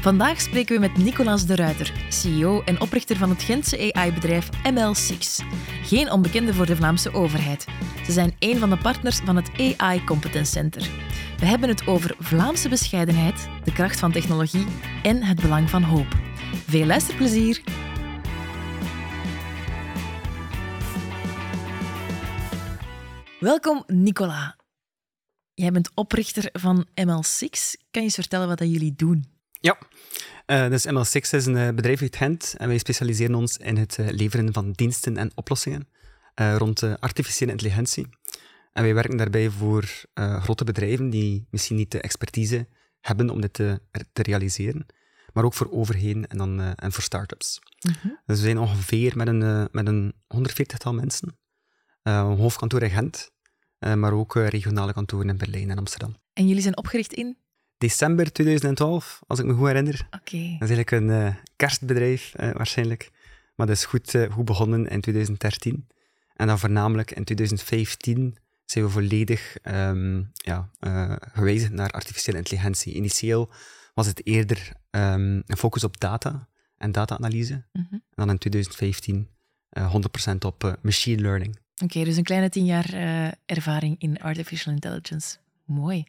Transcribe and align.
Vandaag 0.00 0.40
spreken 0.40 0.74
we 0.74 0.80
met 0.80 0.96
Nicolas 0.96 1.46
de 1.46 1.56
Ruiter, 1.56 1.92
CEO 2.08 2.62
en 2.62 2.80
oprichter 2.80 3.16
van 3.16 3.30
het 3.30 3.42
Gentse 3.42 3.92
AI-bedrijf 3.92 4.48
ML6. 4.48 5.46
Geen 5.82 6.10
onbekende 6.10 6.54
voor 6.54 6.66
de 6.66 6.76
Vlaamse 6.76 7.12
overheid. 7.12 7.66
Ze 8.04 8.12
zijn 8.12 8.36
een 8.38 8.58
van 8.58 8.70
de 8.70 8.78
partners 8.78 9.16
van 9.16 9.36
het 9.36 9.50
AI 9.78 10.04
Competence 10.04 10.52
Center. 10.52 10.90
We 11.38 11.46
hebben 11.46 11.68
het 11.68 11.86
over 11.86 12.16
Vlaamse 12.18 12.68
bescheidenheid, 12.68 13.48
de 13.64 13.72
kracht 13.72 13.98
van 13.98 14.12
technologie 14.12 14.66
en 15.02 15.22
het 15.22 15.40
belang 15.40 15.70
van 15.70 15.82
hoop. 15.82 16.16
Veel 16.66 16.86
luisterplezier! 16.86 17.62
Welkom, 23.40 23.82
Nicola. 23.86 24.56
Jij 25.54 25.70
bent 25.70 25.90
oprichter 25.94 26.48
van 26.52 26.86
ML6. 26.86 27.50
Kan 27.90 28.02
je 28.02 28.08
eens 28.08 28.14
vertellen 28.14 28.48
wat 28.48 28.58
dat 28.58 28.70
jullie 28.70 28.94
doen? 28.96 29.36
Ja, 29.60 29.78
uh, 30.46 30.68
dus 30.68 30.86
ML6 30.86 31.30
is 31.30 31.46
een 31.46 31.56
uh, 31.56 31.68
bedrijf 31.68 32.02
uit 32.02 32.16
Gent 32.16 32.54
en 32.56 32.68
wij 32.68 32.78
specialiseren 32.78 33.34
ons 33.34 33.56
in 33.56 33.76
het 33.76 33.96
uh, 34.00 34.08
leveren 34.10 34.52
van 34.52 34.72
diensten 34.72 35.16
en 35.16 35.30
oplossingen 35.34 35.88
rond 36.34 36.82
artificiële 37.00 37.50
intelligentie. 37.50 38.08
En 38.72 38.82
wij 38.82 38.94
werken 38.94 39.16
daarbij 39.16 39.50
voor 39.50 40.04
grote 40.14 40.64
bedrijven 40.64 41.10
die 41.10 41.46
misschien 41.50 41.76
niet 41.76 41.90
de 41.90 42.00
expertise 42.00 42.68
hebben 43.00 43.30
om 43.30 43.40
dit 43.40 43.52
te, 43.52 43.80
te 44.12 44.22
realiseren, 44.22 44.86
maar 45.32 45.44
ook 45.44 45.54
voor 45.54 45.70
overheden 45.70 46.26
en, 46.28 46.38
dan, 46.38 46.60
en 46.60 46.92
voor 46.92 47.02
start-ups. 47.02 47.58
Mhm. 47.80 48.08
Dus 48.26 48.36
we 48.38 48.44
zijn 48.44 48.58
ongeveer 48.58 49.16
met 49.16 49.28
een, 49.28 49.68
met 49.72 49.86
een 49.86 50.14
140-tal 50.36 50.94
mensen. 50.94 51.38
een 52.02 52.36
hoofdkantoor 52.36 52.82
in 52.82 52.90
Gent, 52.90 53.30
maar 53.78 54.12
ook 54.12 54.34
regionale 54.34 54.92
kantoren 54.92 55.28
in 55.28 55.38
Berlijn 55.38 55.70
en 55.70 55.78
Amsterdam. 55.78 56.16
En 56.32 56.46
jullie 56.46 56.62
zijn 56.62 56.76
opgericht 56.76 57.12
in? 57.12 57.36
December 57.78 58.32
2012, 58.32 59.20
als 59.26 59.38
ik 59.38 59.44
me 59.44 59.54
goed 59.54 59.66
herinner. 59.66 60.06
Oké. 60.10 60.56
Dat 60.58 60.68
is 60.68 60.76
eigenlijk 60.76 60.90
een 60.90 61.08
uh, 61.08 61.34
kerstbedrijf, 61.56 62.34
uh, 62.40 62.50
waarschijnlijk. 62.52 63.10
Maar 63.54 63.66
dat 63.66 63.76
is 63.76 63.84
goed, 63.84 64.14
uh, 64.14 64.32
goed 64.32 64.44
begonnen 64.44 64.86
in 64.86 65.00
2013. 65.00 65.86
En 66.34 66.46
dan 66.46 66.58
voornamelijk 66.58 67.10
in 67.10 67.24
2015 67.24 68.36
zijn 68.64 68.84
we 68.84 68.90
volledig 68.90 69.56
um, 69.62 70.30
ja, 70.32 70.70
gewijzigd 71.32 71.72
naar 71.72 71.90
artificiële 71.90 72.36
intelligentie. 72.36 72.94
Initieel 72.94 73.50
was 73.94 74.06
het 74.06 74.26
eerder 74.26 74.72
um, 74.90 75.42
een 75.46 75.56
focus 75.56 75.84
op 75.84 76.00
data 76.00 76.48
en 76.76 76.92
data-analyse. 76.92 77.64
Mm 77.72 77.86
-hmm. 77.90 78.02
En 78.10 78.14
dan 78.14 78.30
in 78.30 78.38
2015 78.38 79.28
100% 79.78 80.36
op 80.46 80.78
machine 80.82 81.22
learning. 81.22 81.58
Oké, 81.82 82.04
dus 82.04 82.16
een 82.16 82.22
kleine 82.22 82.48
tien 82.48 82.64
jaar 82.64 82.92
ervaring 83.46 83.94
in 83.98 84.20
artificial 84.20 84.74
intelligence. 84.74 85.36
Mooi. 85.68 86.06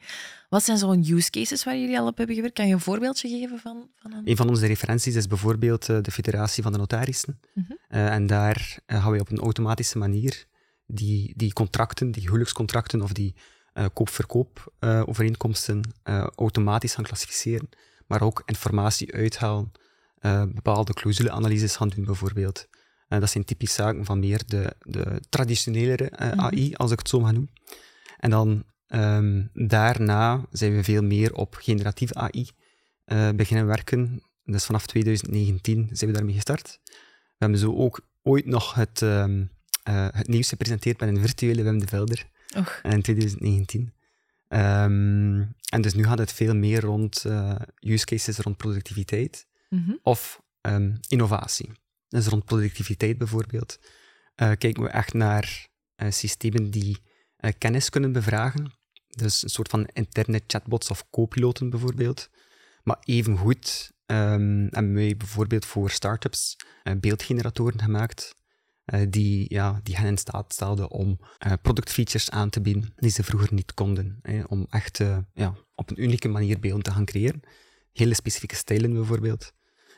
Wat 0.50 0.64
zijn 0.64 0.78
zo'n 0.78 1.06
use 1.10 1.30
cases 1.30 1.64
waar 1.64 1.78
jullie 1.78 2.00
al 2.00 2.08
op 2.08 2.18
hebben 2.18 2.36
gewerkt? 2.36 2.56
Kan 2.56 2.68
je 2.68 2.74
een 2.74 2.80
voorbeeldje 2.80 3.30
geven 3.30 3.60
van, 3.60 3.90
van 3.96 4.14
een... 4.14 4.30
een 4.30 4.36
van 4.36 4.50
onze 4.50 4.68
referenties 4.68 5.16
is 5.16 5.28
bijvoorbeeld 5.28 5.90
uh, 5.90 5.98
de 6.02 6.12
Federatie 6.12 6.64
van 6.64 6.72
de 6.72 6.78
Notarissen. 6.78 7.40
Mm 7.54 7.66
-hmm. 7.68 7.78
uh, 7.90 8.14
en 8.14 8.28
daar 8.28 8.80
uh, 8.88 9.04
gaan 9.04 9.12
we 9.12 9.20
op 9.20 9.32
een 9.32 9.40
automatische 9.40 9.98
manier 9.98 10.46
die, 10.86 11.34
die 11.36 11.54
contracten, 11.54 12.12
die 12.12 12.24
huwelijkscontracten 12.24 13.02
of 13.02 13.14
die 13.14 13.36
koop-verkoop 13.94 14.74
overeenkomsten 15.06 15.82
automatisch 16.36 16.94
gaan 16.94 17.04
klassificeren, 17.04 17.70
maar 18.08 18.22
ook 18.22 18.44
informatie 18.46 19.14
uithalen, 19.14 19.72
bepaalde 20.54 20.94
clausuleanalyses 20.94 21.76
gaan 21.76 21.90
doen 21.90 22.06
bijvoorbeeld. 22.06 22.68
dat 23.08 23.30
zijn 23.30 23.46
typisch 23.46 23.74
zaken 23.74 24.06
van 24.06 24.20
meer 24.20 24.42
de, 24.46 24.76
de 24.80 25.22
traditionelere 25.30 26.18
AI, 26.18 26.62
mm 26.62 26.66
-hmm. 26.66 26.76
als 26.76 26.92
ik 26.92 27.00
het 27.00 27.10
zo 27.10 27.20
mag 27.20 27.32
noemen. 27.32 27.52
En 28.18 28.30
dan 28.30 28.64
Um, 28.96 29.50
daarna 29.54 30.46
zijn 30.52 30.76
we 30.76 30.84
veel 30.84 31.04
meer 31.04 31.34
op 31.34 31.56
generatieve 31.56 32.14
AI 32.14 32.50
uh, 33.06 33.28
eh, 33.28 33.36
beginnen 33.36 33.66
werken. 33.66 34.24
Dus 34.44 34.66
vanaf 34.66 34.88
2019 34.88 35.90
zijn 35.92 36.12
we 36.12 36.16
daarmee 36.16 36.36
gestart. 36.36 36.80
We 36.84 37.36
hebben 37.38 37.60
zo 37.60 37.76
ook 37.76 38.08
ooit 38.24 38.46
nog 38.46 38.74
het, 38.74 39.02
um, 39.02 39.52
uh, 39.90 40.08
het 40.12 40.28
nieuws 40.28 40.50
gepresenteerd 40.50 41.00
met 41.00 41.10
een 41.10 41.20
virtuele 41.20 41.64
Wim 41.64 41.80
de 41.80 41.88
Velder 41.88 42.26
Och. 42.58 42.80
in 42.84 43.02
2019. 43.02 43.82
Um, 43.82 43.90
ehm, 44.48 45.46
en 45.70 45.82
dus 45.82 45.94
nu 45.94 46.04
gaat 46.04 46.18
het 46.18 46.34
veel 46.34 46.56
meer 46.56 46.82
rond 46.82 47.24
uh, 47.28 47.56
use 47.80 48.06
cases 48.06 48.38
rond 48.38 48.58
productiviteit 48.58 49.48
mm 49.70 49.84
-hmm. 49.86 50.00
of 50.04 50.42
innovatie. 51.08 51.72
Dus 52.08 52.28
rond 52.28 52.46
productiviteit 52.46 53.18
bijvoorbeeld 53.18 53.80
kijken 54.36 54.84
we 54.84 54.90
echt 54.90 55.14
naar 55.14 55.68
systemen 56.10 56.72
die 56.72 56.98
kennis 57.58 57.90
kunnen 57.90 58.12
bevragen 58.12 58.79
dus 59.20 59.44
een 59.44 59.50
soort 59.50 59.70
van 59.70 59.86
interne 59.94 60.42
chatbots 60.48 60.90
of 60.90 61.10
co-piloten 61.10 61.70
bijvoorbeeld. 61.70 62.30
Maar 62.84 62.98
evengoed 63.00 63.92
um, 64.06 64.68
hebben 64.70 64.94
wij 64.94 65.18
bijvoorbeeld 65.18 65.66
voor 65.66 65.90
startups 65.90 66.56
uh, 66.84 66.94
beeldgeneratoren 67.00 67.80
gemaakt. 67.82 68.36
Uh, 68.86 69.02
die, 69.10 69.46
ja, 69.48 69.80
die 69.84 69.98
hen 69.98 70.08
in 70.08 70.18
staat 70.18 70.54
stelden 70.54 70.92
om 70.92 71.20
uh, 71.48 71.54
productfeatures 71.62 72.30
aan 72.30 72.50
te 72.50 72.62
bieden 72.62 72.94
die 72.96 73.12
ze 73.12 73.24
vroeger 73.24 73.54
niet 73.54 73.74
konden. 73.74 74.22
om 74.48 74.68
echt 74.70 74.98
ja, 75.34 75.54
op 75.76 75.90
een 75.90 76.04
unieke 76.04 76.28
manier 76.28 76.60
beelden 76.60 76.84
te 76.84 76.92
gaan 76.92 77.06
creëren. 77.06 77.42
Hele 77.94 78.14
specifieke 78.14 78.56
stijlen 78.56 78.94
bijvoorbeeld. 78.94 79.54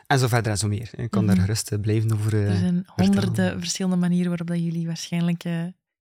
En 0.08 0.20
zo 0.20 0.28
verder 0.28 0.52
en 0.52 0.58
zo 0.58 0.68
meer. 0.68 0.90
Ik 0.92 1.10
kan 1.12 1.24
mm 1.24 1.28
-hmm. 1.28 1.38
daar 1.38 1.46
gerust 1.46 1.82
blijven 1.82 2.14
over. 2.14 2.34
er 2.34 2.58
zijn 2.58 2.84
honderden 2.86 3.60
verschillende 3.60 3.98
manieren 3.98 4.30
waarop 4.30 4.48
dat 4.48 4.60
jullie 4.60 4.88
waarschijnlijk 4.88 5.44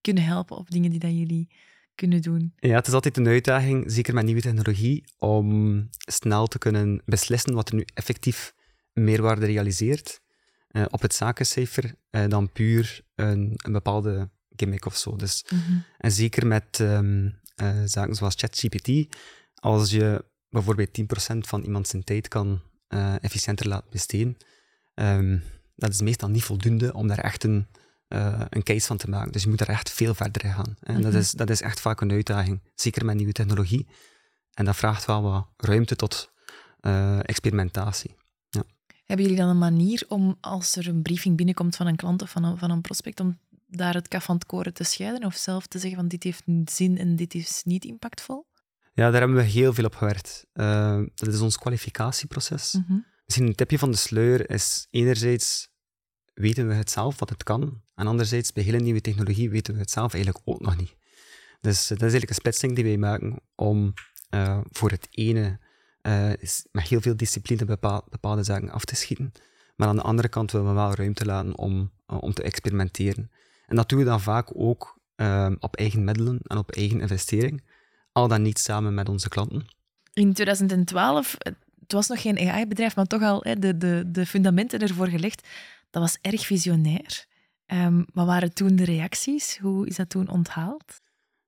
kunnen 0.01 0.25
helpen 0.25 0.57
of 0.57 0.69
dingen 0.69 0.91
die 0.91 1.01
dat 1.01 1.11
jullie 1.11 1.49
kunnen 2.01 2.23
doen. 2.23 2.53
Ja, 2.57 2.75
het 2.75 2.87
is 2.87 2.93
altijd 2.93 3.17
een 3.17 3.27
uitdaging, 3.27 3.85
zeker 3.93 4.15
met 4.15 4.25
nieuwe 4.25 4.41
technologie, 4.41 5.05
om 5.19 5.89
snel 5.99 6.47
te 6.47 6.59
kunnen 6.59 7.03
beslissen 7.05 7.55
wat 7.55 7.69
er 7.69 7.75
nu 7.75 7.85
effectief 7.95 8.55
meerwaarde 8.93 9.47
realiseert 9.47 10.21
uh, 10.71 10.85
op 10.91 11.03
het 11.03 11.15
zakencijfer 11.15 11.95
uh, 12.11 12.29
dan 12.29 12.53
puur 12.53 13.05
een, 13.15 13.53
een, 13.57 13.73
bepaalde 13.73 14.31
gimmick 14.57 14.87
of 14.87 14.97
zo. 14.97 15.17
Dus, 15.17 15.45
mm 15.49 15.59
-hmm. 15.59 15.85
En 15.99 16.13
zeker 16.13 16.47
met 16.47 16.79
um, 16.79 17.39
uh, 17.63 17.83
zaken 17.85 18.15
zoals 18.15 18.35
ChatGPT, 18.35 19.17
als 19.55 19.91
je 19.91 20.25
bijvoorbeeld 20.49 21.01
10% 21.01 21.05
van 21.39 21.63
iemand 21.63 21.89
zijn 21.89 22.05
tijd 22.05 22.29
kan 22.29 22.61
efficiënter 23.21 23.69
laten 23.69 23.91
besteden, 23.91 24.37
um, 24.95 25.43
dat 25.77 25.91
is 25.91 26.01
meestal 26.01 26.29
niet 26.29 26.45
voldoende 26.45 26.93
om 26.93 27.09
daar 27.09 27.19
echt 27.19 27.45
een 27.45 27.67
uh, 28.15 28.41
een 28.49 28.63
case 28.63 28.87
van 28.87 28.97
te 28.97 29.09
maken. 29.09 29.33
Dus 29.33 29.43
je 29.43 29.49
moet 29.49 29.61
er 29.61 29.69
echt 29.69 29.91
veel 29.91 30.15
verder 30.15 30.45
in 30.45 30.53
gaan. 30.53 30.77
En 30.81 31.03
dat, 31.03 31.11
mhm. 31.11 31.21
is, 31.21 31.31
dat 31.31 31.51
is 31.51 31.61
echt 31.61 31.81
vaak 31.81 32.01
een 32.01 32.13
uitdaging, 32.13 32.63
zeker 32.75 33.05
met 33.05 33.17
nieuwe 33.17 33.33
technologie. 33.33 33.87
En 34.55 34.65
dat 34.65 34.77
vraagt 34.77 35.05
wel 35.05 35.23
wat 35.23 35.49
ruimte 35.57 35.97
tot 35.97 36.33
uh, 36.81 37.19
experimentatie. 37.19 38.15
Ja. 38.49 38.63
Hebben 39.05 39.27
jullie 39.27 39.41
dan 39.41 39.49
een 39.49 39.59
manier 39.59 40.05
om, 40.09 40.37
als 40.41 40.77
er 40.77 40.89
een 40.89 41.03
briefing 41.03 41.37
binnenkomt 41.37 41.77
van 41.77 41.87
een 41.87 41.97
klant 41.97 42.23
of 42.23 42.31
van 42.31 42.45
een, 42.45 42.59
van 42.59 42.71
een 42.71 42.81
prospect, 42.81 43.21
om 43.21 43.39
daar 43.67 43.95
het 43.95 44.09
kaf 44.09 44.25
van 44.25 44.35
het 44.35 44.47
koren 44.47 44.75
te 44.75 44.85
scheiden? 44.85 45.25
Of 45.25 45.35
zelf 45.35 45.67
te 45.67 45.79
zeggen 45.79 45.99
van 45.99 46.09
dit 46.09 46.23
heeft 46.23 46.43
zin 46.65 46.99
en 46.99 47.17
dit 47.17 47.35
is 47.35 47.63
niet 47.65 47.85
impactvol? 47.85 48.49
Ja, 48.93 49.11
daar 49.11 49.21
hebben 49.21 49.39
we 49.39 49.43
heel 49.43 49.73
veel 49.73 49.85
op 49.85 49.95
gewerkt. 49.95 50.47
Uh, 50.55 51.03
dat 51.15 51.35
is 51.35 51.41
ons 51.41 51.59
kwalificatieproces. 51.59 52.73
Mm 52.73 52.85
-hmm. 52.87 53.07
Misschien 53.25 53.47
een 53.47 53.55
tipje 53.55 53.79
van 53.79 53.91
de 53.91 53.97
sluier 53.97 54.51
is 54.51 54.87
enerzijds 54.91 55.69
weten 56.41 56.69
we 56.69 56.75
het 56.75 56.91
zelf 56.91 57.19
wat 57.19 57.29
het 57.29 57.43
kan. 57.43 57.81
En 57.95 58.07
anderzijds, 58.07 58.53
bij 58.53 58.63
hele 58.63 58.79
nieuwe 58.79 59.01
technologie 59.01 59.51
weten 59.51 59.75
we 59.75 59.81
het 59.81 59.91
zelf 59.91 60.15
eigenlijk 60.15 60.45
ook 60.49 60.61
nog 60.61 60.77
niet. 60.77 60.97
Dus 61.61 61.87
dat 61.87 61.97
is 61.97 62.01
eigenlijk 62.01 62.31
een 62.31 62.37
splitsing 62.37 62.75
die 62.75 62.85
wij 62.85 62.97
maken 62.97 63.41
om 63.55 63.95
uh, 64.31 64.59
voor 64.71 64.91
het 64.91 65.09
ene 65.11 65.59
uh, 66.03 66.33
met 66.73 66.89
heel 66.89 67.01
veel 67.01 67.17
discipline 67.17 67.65
bepaal, 67.65 68.05
bepaalde 68.11 68.43
zaken 68.43 68.71
af 68.71 68.85
te 68.85 68.97
schieten. 68.97 69.33
Maar 69.77 69.89
aan 69.89 69.97
de 69.97 70.03
andere 70.03 70.29
kant 70.29 70.53
willen 70.53 70.69
we 70.69 70.75
wel 70.75 70.95
ruimte 70.95 71.25
laten 71.25 71.59
om, 71.59 71.91
om 72.07 72.33
te 72.33 72.43
experimenteren. 72.43 73.31
En 73.67 73.77
dat 73.77 73.89
doen 73.89 73.99
we 73.99 74.05
dan 74.05 74.21
vaak 74.21 74.51
ook 74.55 74.99
op 75.59 75.77
eigen 75.77 76.05
middelen 76.05 76.39
en 76.43 76.57
op 76.59 76.71
eigen 76.71 77.01
investering. 77.01 77.63
Al 78.13 78.29
dan 78.29 78.43
niet 78.43 78.59
samen 78.59 78.95
met 78.95 79.09
onze 79.09 79.29
klanten. 79.29 79.67
In 80.13 80.33
2012, 80.33 81.37
het 81.39 81.93
was 81.93 82.09
nog 82.09 82.23
geen 82.23 82.39
AI-bedrijf, 82.39 82.97
maar 82.97 83.07
toch 83.07 83.23
al 83.23 83.41
hè, 83.43 83.59
de, 83.59 83.77
de, 83.77 84.05
de 84.07 84.27
fundamenten 84.27 84.81
ervoor 84.81 85.09
gelegd. 85.09 85.49
Dat 85.91 86.03
was 86.03 86.19
erg 86.21 86.47
visionair. 86.47 87.27
Um, 87.67 88.07
wat 88.13 88.27
waren 88.27 88.55
toen 88.55 88.77
de 88.77 88.85
reacties? 88.85 89.59
Hoe 89.59 89.87
is 89.87 89.97
dat 89.97 90.09
toen 90.09 90.29
onthaald? 90.29 91.01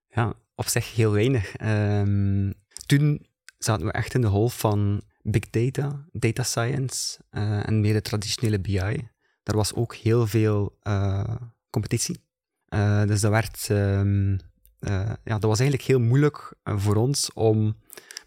Ja, 0.09 0.35
op 0.55 0.67
zich 0.67 0.95
heel 0.95 1.13
weinig. 1.13 1.61
Um, 1.61 2.55
toen 2.87 3.27
zaten 3.59 3.87
we 3.87 3.93
echt 3.93 4.15
in 4.15 4.21
de 4.21 4.27
golf 4.27 4.59
van 4.59 5.03
big 5.23 5.51
data, 5.51 6.05
data 6.13 6.43
science 6.43 7.19
uh, 7.31 7.69
en 7.69 7.81
meer 7.81 7.93
de 7.93 8.03
traditionele 8.03 8.61
BI. 8.61 9.09
Daar 9.43 9.57
was 9.57 9.75
ook 9.75 9.95
heel 9.95 10.27
veel 10.27 10.79
uh, 10.83 11.35
competitie. 11.71 12.25
Uh, 12.69 13.05
dus 13.05 13.21
dat, 13.21 13.31
werd, 13.31 13.69
um, 13.71 14.39
ja, 15.25 15.39
dat 15.39 15.43
was 15.43 15.61
eigenlijk 15.61 15.89
heel 15.89 16.01
moeilijk 16.01 16.55
voor 16.65 16.97
ons 16.97 17.33
om 17.33 17.77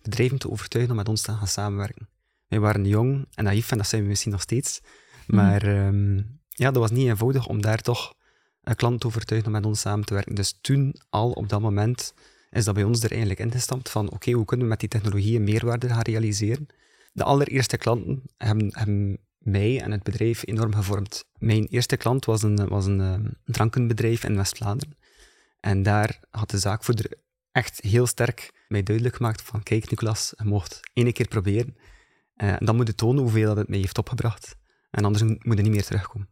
bedrijven 0.02 0.38
te 0.38 0.50
overtuigen 0.50 0.92
om 0.92 0.98
met 0.98 1.10
ons 1.10 1.22
te 1.22 1.32
gaan 1.32 1.48
samenwerken. 1.48 2.10
Wij 2.48 2.60
waren 2.60 2.86
jong 2.86 3.28
en 3.34 3.44
naïef 3.44 3.72
en 3.72 3.78
dat 3.78 3.88
zijn 3.88 4.02
we 4.02 4.08
misschien 4.08 4.32
nog 4.32 4.42
steeds. 4.42 4.82
Mhm. 5.28 5.36
Maar 5.36 5.88
um, 5.88 6.40
ja, 6.50 6.72
dat 6.72 6.82
was 6.82 6.92
niet 6.92 7.08
eenvoudig 7.08 7.48
om 7.48 7.62
daar 7.62 7.82
toch 7.82 8.14
een 8.64 8.76
klant 8.76 9.00
te 9.00 9.08
overtuigen 9.08 9.48
om 9.48 9.56
met 9.56 9.66
ons 9.66 9.80
samen 9.80 10.06
te 10.06 10.14
werken. 10.14 10.36
Dus 10.36 10.58
toen 10.62 10.96
al 11.10 11.32
op 11.32 11.50
dat 11.50 11.62
moment 11.62 12.14
is 12.50 12.66
dat 12.66 12.74
bij 12.74 12.84
ons 12.84 13.04
er 13.04 13.10
eigenlijk 13.10 13.40
ingestampt 13.40 13.90
van 13.90 14.12
oké, 14.12 14.32
hoe 14.32 14.46
kunnen 14.46 14.66
we 14.66 14.72
met 14.72 14.80
die 14.80 14.90
technologie 14.90 15.36
een 15.36 15.44
meerwaarde 15.44 15.90
gaan 15.90 16.02
realiseren? 16.02 16.68
de 17.16 17.24
allereerste 17.24 17.78
klanten 17.78 18.24
hebben, 18.38 19.20
mij 19.38 19.82
en 19.82 19.92
het 19.92 20.04
bedrijf 20.04 20.48
enorm 20.48 20.74
gevormd. 20.74 21.26
Mijn 21.38 21.66
eerste 21.66 21.98
klant 21.98 22.26
was 22.26 22.44
een, 22.44 22.68
was 22.68 22.86
een, 22.86 23.00
een 23.00 23.38
drankenbedrijf 23.46 24.24
in 24.24 24.36
West-Vlaanderen. 24.36 24.98
En 25.60 25.84
daar 25.84 26.20
had 26.30 26.50
de 26.50 26.58
zaakvoerder 26.58 27.18
echt 27.52 27.82
heel 27.82 28.08
sterk 28.08 28.66
mij 28.68 28.84
duidelijk 28.84 29.16
gemaakt 29.16 29.42
van 29.42 29.64
kijk 29.64 29.90
Nicolas, 29.90 30.34
je 30.38 30.44
mocht 30.44 30.80
één 30.94 31.14
keer 31.14 31.28
proberen. 31.28 31.78
en 32.36 32.66
dan 32.66 32.76
moet 32.76 32.88
je 32.88 32.96
tonen 32.96 33.22
hoeveel 33.22 33.48
dat 33.48 33.58
het 33.58 33.70
mij 33.70 33.80
heeft 33.80 33.98
opgebracht. 33.98 34.56
En 34.96 35.06
anders 35.06 35.24
moet 35.24 35.58
je 35.58 35.64
niet 35.64 35.72
meer 35.72 35.86
terugkomen. 35.86 36.30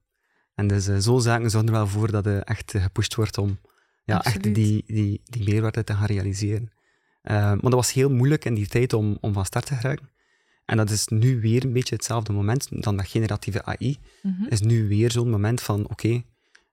En 0.55 0.67
dus 0.67 0.87
uh, 0.87 0.95
zo'n 0.97 1.21
zaken 1.21 1.49
zorgen 1.49 1.69
er 1.69 1.75
wel 1.75 1.87
voor 1.87 2.11
dat 2.11 2.25
je 2.25 2.39
echt 2.43 2.73
gepusht 2.77 3.15
wordt 3.15 3.37
om 3.37 3.59
ja, 4.03 4.23
echt 4.23 4.43
die, 4.43 4.83
die, 4.87 5.21
die 5.23 5.43
meerwaarde 5.43 5.83
te 5.83 5.93
gaan 5.93 6.05
realiseren. 6.05 6.71
Uh, 7.23 7.33
maar 7.33 7.59
dat 7.59 7.73
was 7.73 7.93
heel 7.93 8.09
moeilijk 8.09 8.45
in 8.45 8.53
die 8.53 8.67
tijd 8.67 8.93
om, 8.93 9.17
om 9.21 9.33
van 9.33 9.45
start 9.45 9.65
te 9.65 9.75
geraken. 9.75 10.09
En 10.65 10.77
dat 10.77 10.89
is 10.89 11.07
nu 11.07 11.41
weer 11.41 11.65
een 11.65 11.73
beetje 11.73 11.95
hetzelfde 11.95 12.33
moment 12.33 12.83
dan 12.83 12.95
met 12.95 13.07
generatieve 13.07 13.65
AI. 13.65 13.97
Mm 14.21 14.45
Is 14.49 14.61
nu 14.61 14.87
weer 14.87 15.11
zo'n 15.11 15.29
moment 15.29 15.61
van, 15.61 15.89
oké, 15.89 16.23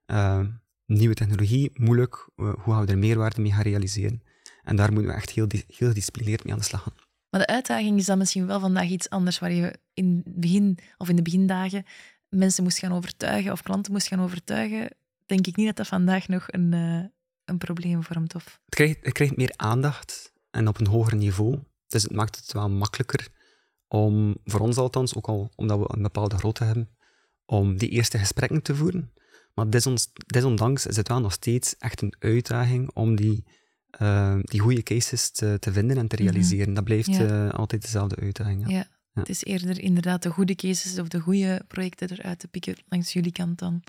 uh, 0.07 0.39
nieuwe 0.85 1.13
technologie, 1.13 1.71
moeilijk, 1.73 2.29
hoe 2.35 2.73
gaan 2.73 2.85
we 2.85 2.91
er 2.91 2.97
meerwaarde 2.97 3.41
mee 3.41 3.51
gaan 3.51 3.61
realiseren? 3.61 4.21
En 4.63 4.75
daar 4.75 4.93
moeten 4.93 5.11
we 5.11 5.17
echt 5.17 5.29
heel, 5.29 5.47
heel 5.67 5.87
gedisciplineerd 5.87 6.43
mee 6.43 6.53
aan 6.53 6.59
de 6.59 6.65
slag 6.65 6.83
gaan. 6.83 6.93
Maar 7.31 7.39
de 7.39 7.47
uitdaging 7.47 7.97
is 7.97 8.05
dan 8.05 8.17
misschien 8.17 8.47
wel 8.47 8.59
vandaag 8.59 8.89
iets 8.89 9.09
anders, 9.09 9.39
waar 9.39 9.51
je 9.51 9.79
in, 9.93 10.23
begin, 10.25 10.77
of 10.97 11.09
in 11.09 11.15
de 11.15 11.21
begindagen 11.21 11.85
mensen 12.29 12.63
moest 12.63 12.79
gaan 12.79 12.93
overtuigen 12.93 13.51
of 13.51 13.61
klanten 13.61 13.91
moest 13.91 14.07
gaan 14.07 14.21
overtuigen. 14.21 14.89
Denk 15.25 15.47
ik 15.47 15.55
niet 15.55 15.65
dat 15.65 15.75
dat 15.75 15.87
vandaag 15.87 16.27
nog 16.27 16.45
een, 16.47 16.71
uh, 16.71 17.03
een 17.45 17.57
probleem 17.57 18.03
vormt. 18.03 18.35
Of... 18.35 18.43
Het, 18.45 18.75
krijgt, 18.75 18.97
het 19.01 19.13
krijgt 19.13 19.37
meer 19.37 19.53
aandacht 19.55 20.33
en 20.49 20.67
op 20.67 20.79
een 20.79 20.87
hoger 20.87 21.15
niveau. 21.15 21.59
Dus 21.87 22.03
het 22.03 22.11
maakt 22.11 22.35
het 22.35 22.51
wel 22.51 22.69
makkelijker 22.69 23.27
om, 23.87 24.37
voor 24.45 24.59
ons 24.59 24.77
althans, 24.77 25.15
ook 25.15 25.27
al 25.27 25.51
omdat 25.55 25.79
we 25.79 25.85
een 25.87 26.01
bepaalde 26.01 26.37
grootte 26.37 26.63
hebben, 26.63 26.89
om 27.45 27.77
die 27.77 27.89
eerste 27.89 28.17
gesprekken 28.17 28.61
te 28.61 28.75
voeren. 28.75 29.13
Maar 29.53 29.69
desondanks 30.25 30.85
is 30.85 30.95
het 30.95 31.07
wel 31.07 31.19
nog 31.19 31.33
steeds 31.33 31.77
echt 31.77 32.01
een 32.01 32.15
uitdaging 32.19 32.91
om 32.93 33.15
die 33.15 33.43
uh, 33.99 34.37
die 34.41 34.59
goede 34.59 34.83
cases 34.83 35.29
te, 35.29 35.57
te, 35.59 35.71
vinden 35.71 35.97
en 35.97 36.07
te 36.07 36.15
mhm. 36.15 36.23
realiseren. 36.23 36.73
Dat 36.73 36.83
blijft 36.83 37.09
uh, 37.09 37.49
altijd 37.49 37.81
dezelfde 37.81 38.15
uitdaging. 38.15 38.69
Ja. 38.69 38.77
ja. 38.77 38.85
het 39.13 39.29
is 39.29 39.43
eerder 39.43 39.79
inderdaad 39.79 40.23
de 40.23 40.29
goede 40.29 40.55
cases 40.55 40.99
of 40.99 41.07
de 41.07 41.19
goede 41.19 41.61
projecten 41.67 42.11
eruit 42.11 42.39
te 42.39 42.47
pikken 42.47 42.75
langs 42.87 43.13
jullie 43.13 43.31
kant 43.31 43.59
dan. 43.59 43.83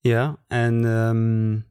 Ja, 0.00 0.38
en 0.46 0.84
um, 0.84 1.66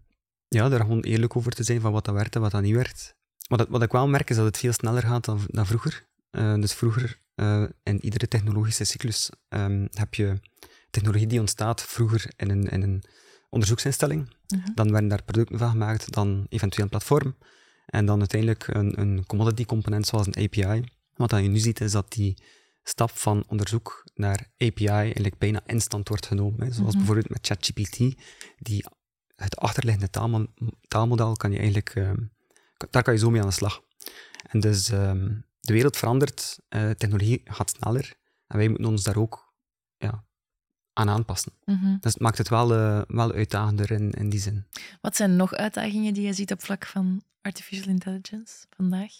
ja, 0.48 0.70
daar 0.70 0.80
gewoon 0.80 1.02
eerlijk 1.02 1.36
over 1.36 1.52
te 1.52 1.64
zijn 1.64 1.82
van 1.82 1.92
wat 1.92 2.06
dat 2.06 2.16
werkt 2.16 2.36
en 2.36 2.42
wat 2.42 2.52
dat 2.52 2.62
niet 2.62 2.76
werkt. 2.76 3.16
Wat, 3.48 3.68
wat 3.70 3.84
ik 3.84 3.92
wel 3.92 4.08
merk 4.08 4.30
is 4.30 4.36
dat 4.36 4.46
het 4.46 4.58
veel 4.58 4.74
sneller 4.74 5.02
gaat 5.02 5.26
dan, 5.26 5.40
dan 5.48 5.66
vroeger. 5.66 6.08
Uh, 6.32 6.56
dus 6.56 6.74
vroeger, 6.74 7.20
in 7.84 8.04
iedere 8.04 8.28
technologische 8.28 8.84
cyclus, 8.84 9.30
um, 9.50 9.88
heb 9.92 10.14
je 10.14 10.40
technologie 10.90 11.28
die 11.28 11.40
ontstaat 11.40 11.82
vroeger 11.82 12.32
in 12.36 12.50
een, 12.50 12.64
in 12.64 12.82
een 12.82 13.04
onderzoeksinstelling. 13.50 14.36
Mhm. 14.48 14.74
Dan 14.76 14.92
werden 14.92 15.10
daar 15.10 15.24
producten 15.24 15.58
van 15.58 15.70
gemaakt, 15.70 16.12
dan 16.12 16.46
eventueel 16.50 16.84
een 16.84 16.90
platform. 16.90 17.36
En 17.86 18.06
dan 18.06 18.20
uiteindelijk 18.20 18.68
een, 18.68 19.00
een 19.00 19.26
commodity 19.26 19.66
component 19.66 20.08
zoals 20.08 20.28
een 20.28 20.44
API. 20.44 20.84
Wat 21.16 21.32
je 21.32 21.38
nu 21.38 21.58
ziet 21.58 21.82
is 21.82 21.92
dat 21.92 22.12
die 22.12 22.38
stap 22.84 23.12
van 23.12 23.44
onderzoek 23.48 24.04
naar 24.16 24.48
API 24.58 24.88
eigenlijk 24.88 25.38
bijna 25.38 25.62
instant 25.66 26.08
wordt 26.08 26.26
genomen. 26.26 26.66
Hè. 26.66 26.72
Zoals 26.72 26.90
mhm. 26.90 26.98
bijvoorbeeld 26.98 27.30
met 27.30 27.48
ChatGPT, 27.48 27.98
die 28.58 28.86
het 29.36 29.58
achterliggende 29.58 30.10
taalmodel 30.88 31.34
kan 31.34 31.52
je 31.52 31.58
eigenlijk, 31.58 31.96
uh, 31.96 32.12
daar 32.90 33.04
kan 33.04 33.14
je 33.14 33.20
zo 33.20 33.30
mee 33.30 33.42
aan 33.42 33.48
de 33.48 33.54
slag. 33.54 33.82
En 34.48 34.60
dus 34.60 34.90
uh, 34.90 35.12
de 35.60 35.74
wereld 35.74 35.98
verandert, 35.98 36.60
uh, 36.70 36.90
technologie 36.90 37.42
gaat 37.44 37.70
sneller 37.70 38.16
en 38.48 38.58
wij 38.58 38.68
moeten 38.68 38.86
ons 38.86 39.04
daar 39.04 39.18
ook 39.18 39.54
ja, 39.98 40.24
aan 40.98 41.10
aanpassen. 41.10 41.52
Mm 41.66 41.98
Dus 42.02 42.14
het 42.14 42.22
maakt 42.22 42.38
het 42.38 42.50
wel, 42.50 42.74
uh, 42.74 43.02
wel 43.08 43.32
uitdagender 43.32 43.92
in, 43.92 44.12
in 44.12 44.30
die 44.30 44.40
zin. 44.40 44.66
Wat 45.02 45.16
zijn 45.16 45.36
nog 45.36 45.54
uitdagingen 45.54 46.14
die 46.14 46.26
je 46.26 46.34
ziet 46.34 46.52
op 46.52 46.64
vlak 46.64 46.86
van 46.86 47.22
artificial 47.42 47.88
intelligence 47.88 48.66
vandaag? 48.70 49.12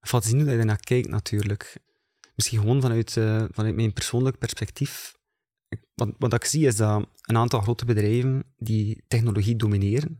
Valt 0.00 0.24
zien 0.24 0.40
hoe 0.40 0.50
je 0.50 0.58
ernaar 0.58 0.80
kijkt 0.80 1.08
natuurlijk. 1.08 1.78
Misschien 2.34 2.58
gewoon 2.58 2.80
vanuit, 2.80 3.16
uh, 3.16 3.44
vanuit 3.50 3.74
mijn 3.74 3.92
persoonlijk 3.92 4.38
perspectief. 4.38 5.14
Wat, 5.94 6.08
wat 6.18 6.32
ik 6.32 6.44
zie 6.44 6.66
is 6.66 6.76
dat 6.76 7.08
een 7.22 7.36
aantal 7.36 7.60
grote 7.60 7.84
bedrijven 7.84 8.44
die 8.58 9.04
technologie 9.08 9.56
domineren. 9.56 10.18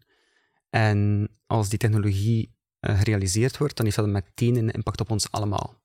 En 0.71 1.29
als 1.47 1.69
die 1.69 1.79
technologie 1.79 2.55
uh, 2.81 2.99
gerealiseerd 2.99 3.59
wordt, 3.59 3.77
dan 3.77 3.85
heeft 3.85 3.97
dat 3.97 4.07
meteen 4.07 4.57
een 4.57 4.71
impact 4.71 5.01
op 5.01 5.11
ons 5.11 5.31
allemaal. 5.31 5.83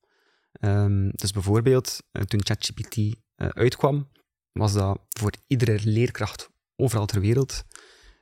Um, 0.62 1.12
dus 1.12 1.31
bijvoorbeeld, 1.31 2.04
toen 2.28 2.45
ChatGPT 2.45 3.16
uitkwam, 3.36 4.07
was 4.51 4.74
dat 4.74 5.00
voor 5.09 5.31
iedere 5.48 5.80
leerkracht 5.83 6.50
overal 6.75 7.06
ter 7.06 7.21
wereld, 7.21 7.63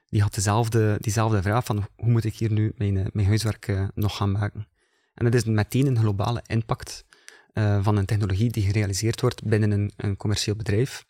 die 0.08 0.22
had 0.22 0.34
dezelfde, 0.34 0.98
diezelfde 1.00 1.42
vraag 1.42 1.66
van 1.66 1.88
hoe 1.96 2.12
moet 2.12 2.26
ik 2.26 2.36
hier 2.36 2.52
nu 2.52 2.74
mijn, 2.78 2.98
eh, 2.98 3.06
mijn 3.14 3.28
huiswerk 3.28 3.68
uh, 3.68 3.88
nog 3.94 4.16
gaan 4.16 4.32
maken? 4.32 4.68
En 5.14 5.26
dat 5.26 5.34
is 5.34 5.44
meteen 5.44 5.88
een 5.88 5.98
globale 5.98 6.44
impact 6.46 7.06
uh, 7.54 7.84
van 7.84 7.98
een 7.98 8.06
technologie 8.06 8.50
die 8.50 8.64
gerealiseerd 8.64 9.22
wordt 9.22 9.44
binnen 9.44 9.72
een, 9.72 9.92
een 9.98 10.18
commercieel 10.18 10.56
bedrijf. 10.56 11.06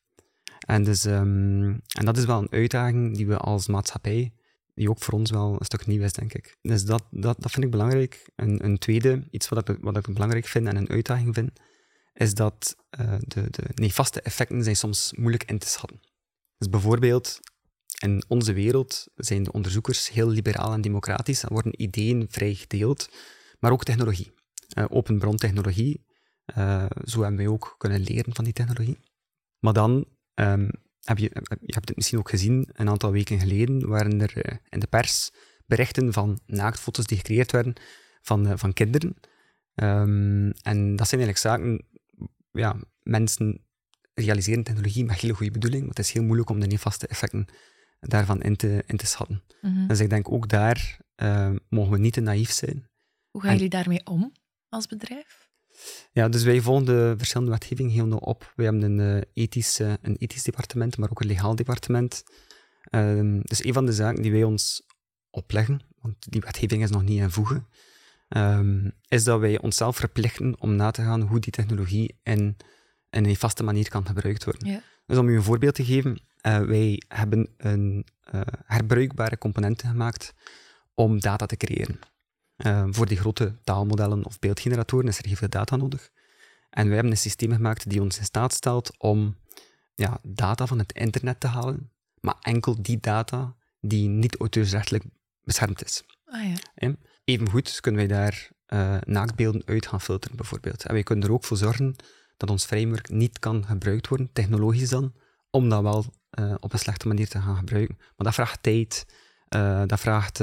En, 0.65 0.83
dus, 0.83 1.05
um, 1.05 1.81
en 1.97 2.05
dat 2.05 2.17
is 2.17 2.25
wel 2.25 2.41
een 2.41 2.51
uitdaging 2.51 3.15
die 3.15 3.27
we 3.27 3.37
als 3.37 3.67
maatschappij, 3.67 4.33
die 4.75 4.89
ook 4.89 4.99
voor 4.99 5.13
ons 5.13 5.31
wel 5.31 5.55
een 5.59 5.65
stuk 5.65 5.85
nieuw 5.85 6.03
is, 6.03 6.13
denk 6.13 6.33
ik. 6.33 6.57
Dus 6.61 6.85
dat, 6.85 7.03
dat, 7.11 7.35
dat 7.39 7.51
vind 7.51 7.65
ik 7.65 7.71
belangrijk. 7.71 8.29
Een, 8.35 8.65
een 8.65 8.77
tweede, 8.77 9.23
iets 9.31 9.49
wat 9.49 9.69
ik, 9.69 9.77
wat 9.81 9.97
ik 9.97 10.13
belangrijk 10.13 10.45
vind 10.45 10.67
en 10.67 10.75
een 10.75 10.89
uitdaging 10.89 11.33
vind, 11.33 11.51
is 12.13 12.33
dat 12.33 12.75
uh, 12.99 13.15
de, 13.19 13.49
de 13.49 13.63
nefaste 13.73 14.21
effecten 14.21 14.63
zijn 14.63 14.75
soms 14.75 15.13
moeilijk 15.13 15.43
in 15.43 15.59
te 15.59 15.67
schatten. 15.67 15.99
Dus 16.57 16.69
bijvoorbeeld, 16.69 17.39
in 18.01 18.23
onze 18.27 18.53
wereld 18.53 19.07
zijn 19.15 19.43
de 19.43 19.51
onderzoekers 19.51 20.09
heel 20.09 20.29
liberaal 20.29 20.73
en 20.73 20.81
democratisch 20.81 21.43
en 21.43 21.53
worden 21.53 21.81
ideeën 21.81 22.27
vrij 22.29 22.53
gedeeld, 22.53 23.09
maar 23.59 23.71
ook 23.71 23.83
technologie. 23.83 24.31
Uh, 24.77 24.85
open 24.89 25.19
bron 25.19 25.37
technologie, 25.37 26.05
uh, 26.57 26.85
zo 27.03 27.21
hebben 27.21 27.37
wij 27.37 27.47
ook 27.47 27.75
kunnen 27.77 28.01
leren 28.01 28.35
van 28.35 28.43
die 28.43 28.53
technologie. 28.53 28.97
Maar 29.59 29.73
dan 29.73 30.05
um, 30.35 30.69
heb 30.99 31.17
je, 31.17 31.29
je 31.61 31.73
hebt 31.73 31.87
het 31.87 31.95
misschien 31.95 32.19
ook 32.19 32.29
gezien, 32.29 32.69
een 32.73 32.89
aantal 32.89 33.11
weken 33.11 33.39
geleden 33.39 33.87
waren 33.87 34.21
er 34.21 34.61
in 34.69 34.79
de 34.79 34.87
pers 34.87 35.31
berichten 35.65 36.13
van 36.13 36.39
naaktfoto's 36.45 37.05
die 37.05 37.17
gecreëerd 37.17 37.51
werden 37.51 37.73
van, 38.21 38.57
van 38.57 38.73
kinderen. 38.73 39.15
Um, 39.75 40.51
en 40.51 40.95
dat 40.95 41.07
zijn 41.07 41.21
eigenlijk 41.21 41.37
zaken 41.37 41.87
ja, 42.51 42.75
mensen 42.99 43.67
realiseren 44.13 44.63
technologie 44.63 45.05
met 45.05 45.19
hele 45.19 45.33
goede 45.33 45.51
bedoeling, 45.51 45.81
maar 45.81 45.95
het 45.95 46.05
is 46.05 46.11
heel 46.11 46.23
moeilijk 46.23 46.49
om 46.49 46.59
de 46.59 46.67
nefaste 46.67 47.07
effecten 47.07 47.45
daarvan 47.99 48.41
in 48.41 48.55
te, 48.55 48.83
in 48.85 48.97
te 48.97 49.05
schatten. 49.05 49.43
Mhm. 49.61 49.87
Dus 49.87 49.99
ik 49.99 50.09
denk 50.09 50.31
ook 50.31 50.49
daar 50.49 50.99
uh, 51.15 51.55
mogen 51.69 51.91
we 51.91 51.97
niet 51.97 52.13
te 52.13 52.21
naïef 52.21 52.51
zijn. 52.51 52.89
Hoe 53.29 53.41
gaan 53.41 53.53
jullie 53.53 53.69
daarmee 53.69 54.05
om 54.05 54.31
als 54.69 54.87
bedrijf? 54.87 55.49
Ja, 56.11 56.29
dus 56.29 56.43
wij 56.43 56.61
volgen 56.61 56.85
de 56.85 57.13
verschillende 57.17 57.51
wetgeving 57.51 57.91
heel 57.91 58.05
nauw 58.05 58.17
op. 58.17 58.53
We 58.55 58.63
hebben 58.63 58.81
een, 58.81 58.99
uh, 58.99 59.21
ethisch, 59.33 59.79
een 59.79 60.15
ethisch 60.17 60.43
departement, 60.43 60.97
maar 60.97 61.09
ook 61.09 61.21
een 61.21 61.27
legaal 61.27 61.55
departement. 61.55 62.23
Uh, 62.89 63.39
dus 63.41 63.63
een 63.63 63.73
van 63.73 63.85
de 63.85 63.93
zaken 63.93 64.21
die 64.21 64.31
wij 64.31 64.43
ons 64.43 64.83
opleggen, 65.29 65.81
want 66.01 66.31
die 66.31 66.41
wetgeving 66.41 66.83
is 66.83 66.89
nog 66.89 67.03
niet 67.03 67.19
in 67.19 67.31
voegen, 67.31 67.67
um, 68.29 68.91
is 69.07 69.23
dat 69.23 69.39
wij 69.39 69.59
onszelf 69.59 69.95
verplichten 69.95 70.55
om 70.59 70.75
na 70.75 70.91
te 70.91 71.01
gaan 71.01 71.21
hoe 71.21 71.39
die 71.39 71.51
technologie 71.51 72.17
in, 72.23 72.57
in 73.09 73.25
een 73.25 73.35
vaste 73.35 73.63
manier 73.63 73.89
kan 73.89 74.05
gebruikt 74.05 74.43
worden. 74.43 74.69
Ja. 74.69 74.81
Dus 75.05 75.17
om 75.17 75.29
u 75.29 75.35
een 75.35 75.43
voorbeeld 75.43 75.75
te 75.75 75.85
geven, 75.85 76.11
uh, 76.11 76.59
wij 76.59 77.01
hebben 77.07 77.49
een 77.57 78.05
uh, 78.33 78.41
herbruikbare 78.65 79.37
componenten 79.37 79.89
gemaakt 79.89 80.33
om 80.93 81.19
data 81.19 81.45
te 81.45 81.57
creëren. 81.57 81.99
Uh, 82.57 82.87
voor 82.89 83.05
die 83.05 83.17
grote 83.17 83.55
taalmodellen 83.63 84.25
of 84.25 84.39
beeldgeneratoren 84.39 85.07
is 85.07 85.17
er 85.17 85.25
heel 85.25 85.35
veel 85.35 85.49
data 85.49 85.75
nodig. 85.75 86.09
En 86.69 86.85
wij 86.85 86.93
hebben 86.93 87.11
een 87.11 87.17
systeem 87.17 87.51
gemaakt 87.51 87.89
die 87.89 88.01
ons 88.01 88.17
in 88.17 88.23
staat 88.23 88.53
stelt 88.53 88.97
om 88.97 89.37
ja, 89.95 90.19
data 90.23 90.67
van 90.67 90.79
het 90.79 90.91
internet 90.91 91.39
te 91.39 91.47
halen, 91.47 91.91
maar 92.19 92.35
enkel 92.41 92.81
die 92.81 92.99
data 92.99 93.55
die 93.81 94.07
niet 94.07 94.37
auteursrechtelijk 94.37 95.03
beschermd 95.43 95.83
is. 95.83 96.03
Ah, 96.25 96.55
ja. 96.75 96.95
Evengoed 97.29 97.79
kunnen 97.79 98.07
wij 98.07 98.17
daar 98.17 98.49
uh, 98.73 98.97
naaktbeelden 99.05 99.61
uit 99.65 99.87
gaan 99.87 100.01
filteren, 100.01 100.37
bijvoorbeeld. 100.37 100.85
En 100.85 100.93
wij 100.93 101.03
kunnen 101.03 101.25
er 101.25 101.33
ook 101.33 101.43
voor 101.43 101.57
zorgen 101.57 101.95
dat 102.37 102.49
ons 102.49 102.65
framework 102.65 103.09
niet 103.09 103.39
kan 103.39 103.65
gebruikt 103.65 104.07
worden, 104.07 104.29
technologisch 104.33 104.89
dan, 104.89 105.13
om 105.49 105.69
dat 105.69 105.81
wel 105.81 106.05
uh, 106.39 106.55
op 106.59 106.73
een 106.73 106.79
slechte 106.79 107.07
manier 107.07 107.27
te 107.27 107.41
gaan 107.41 107.55
gebruiken. 107.55 107.95
Maar 107.97 108.25
dat 108.25 108.33
vraagt 108.33 108.63
tijd, 108.63 109.05
uh, 109.55 109.83
dat 109.85 109.99
vraagt 109.99 110.37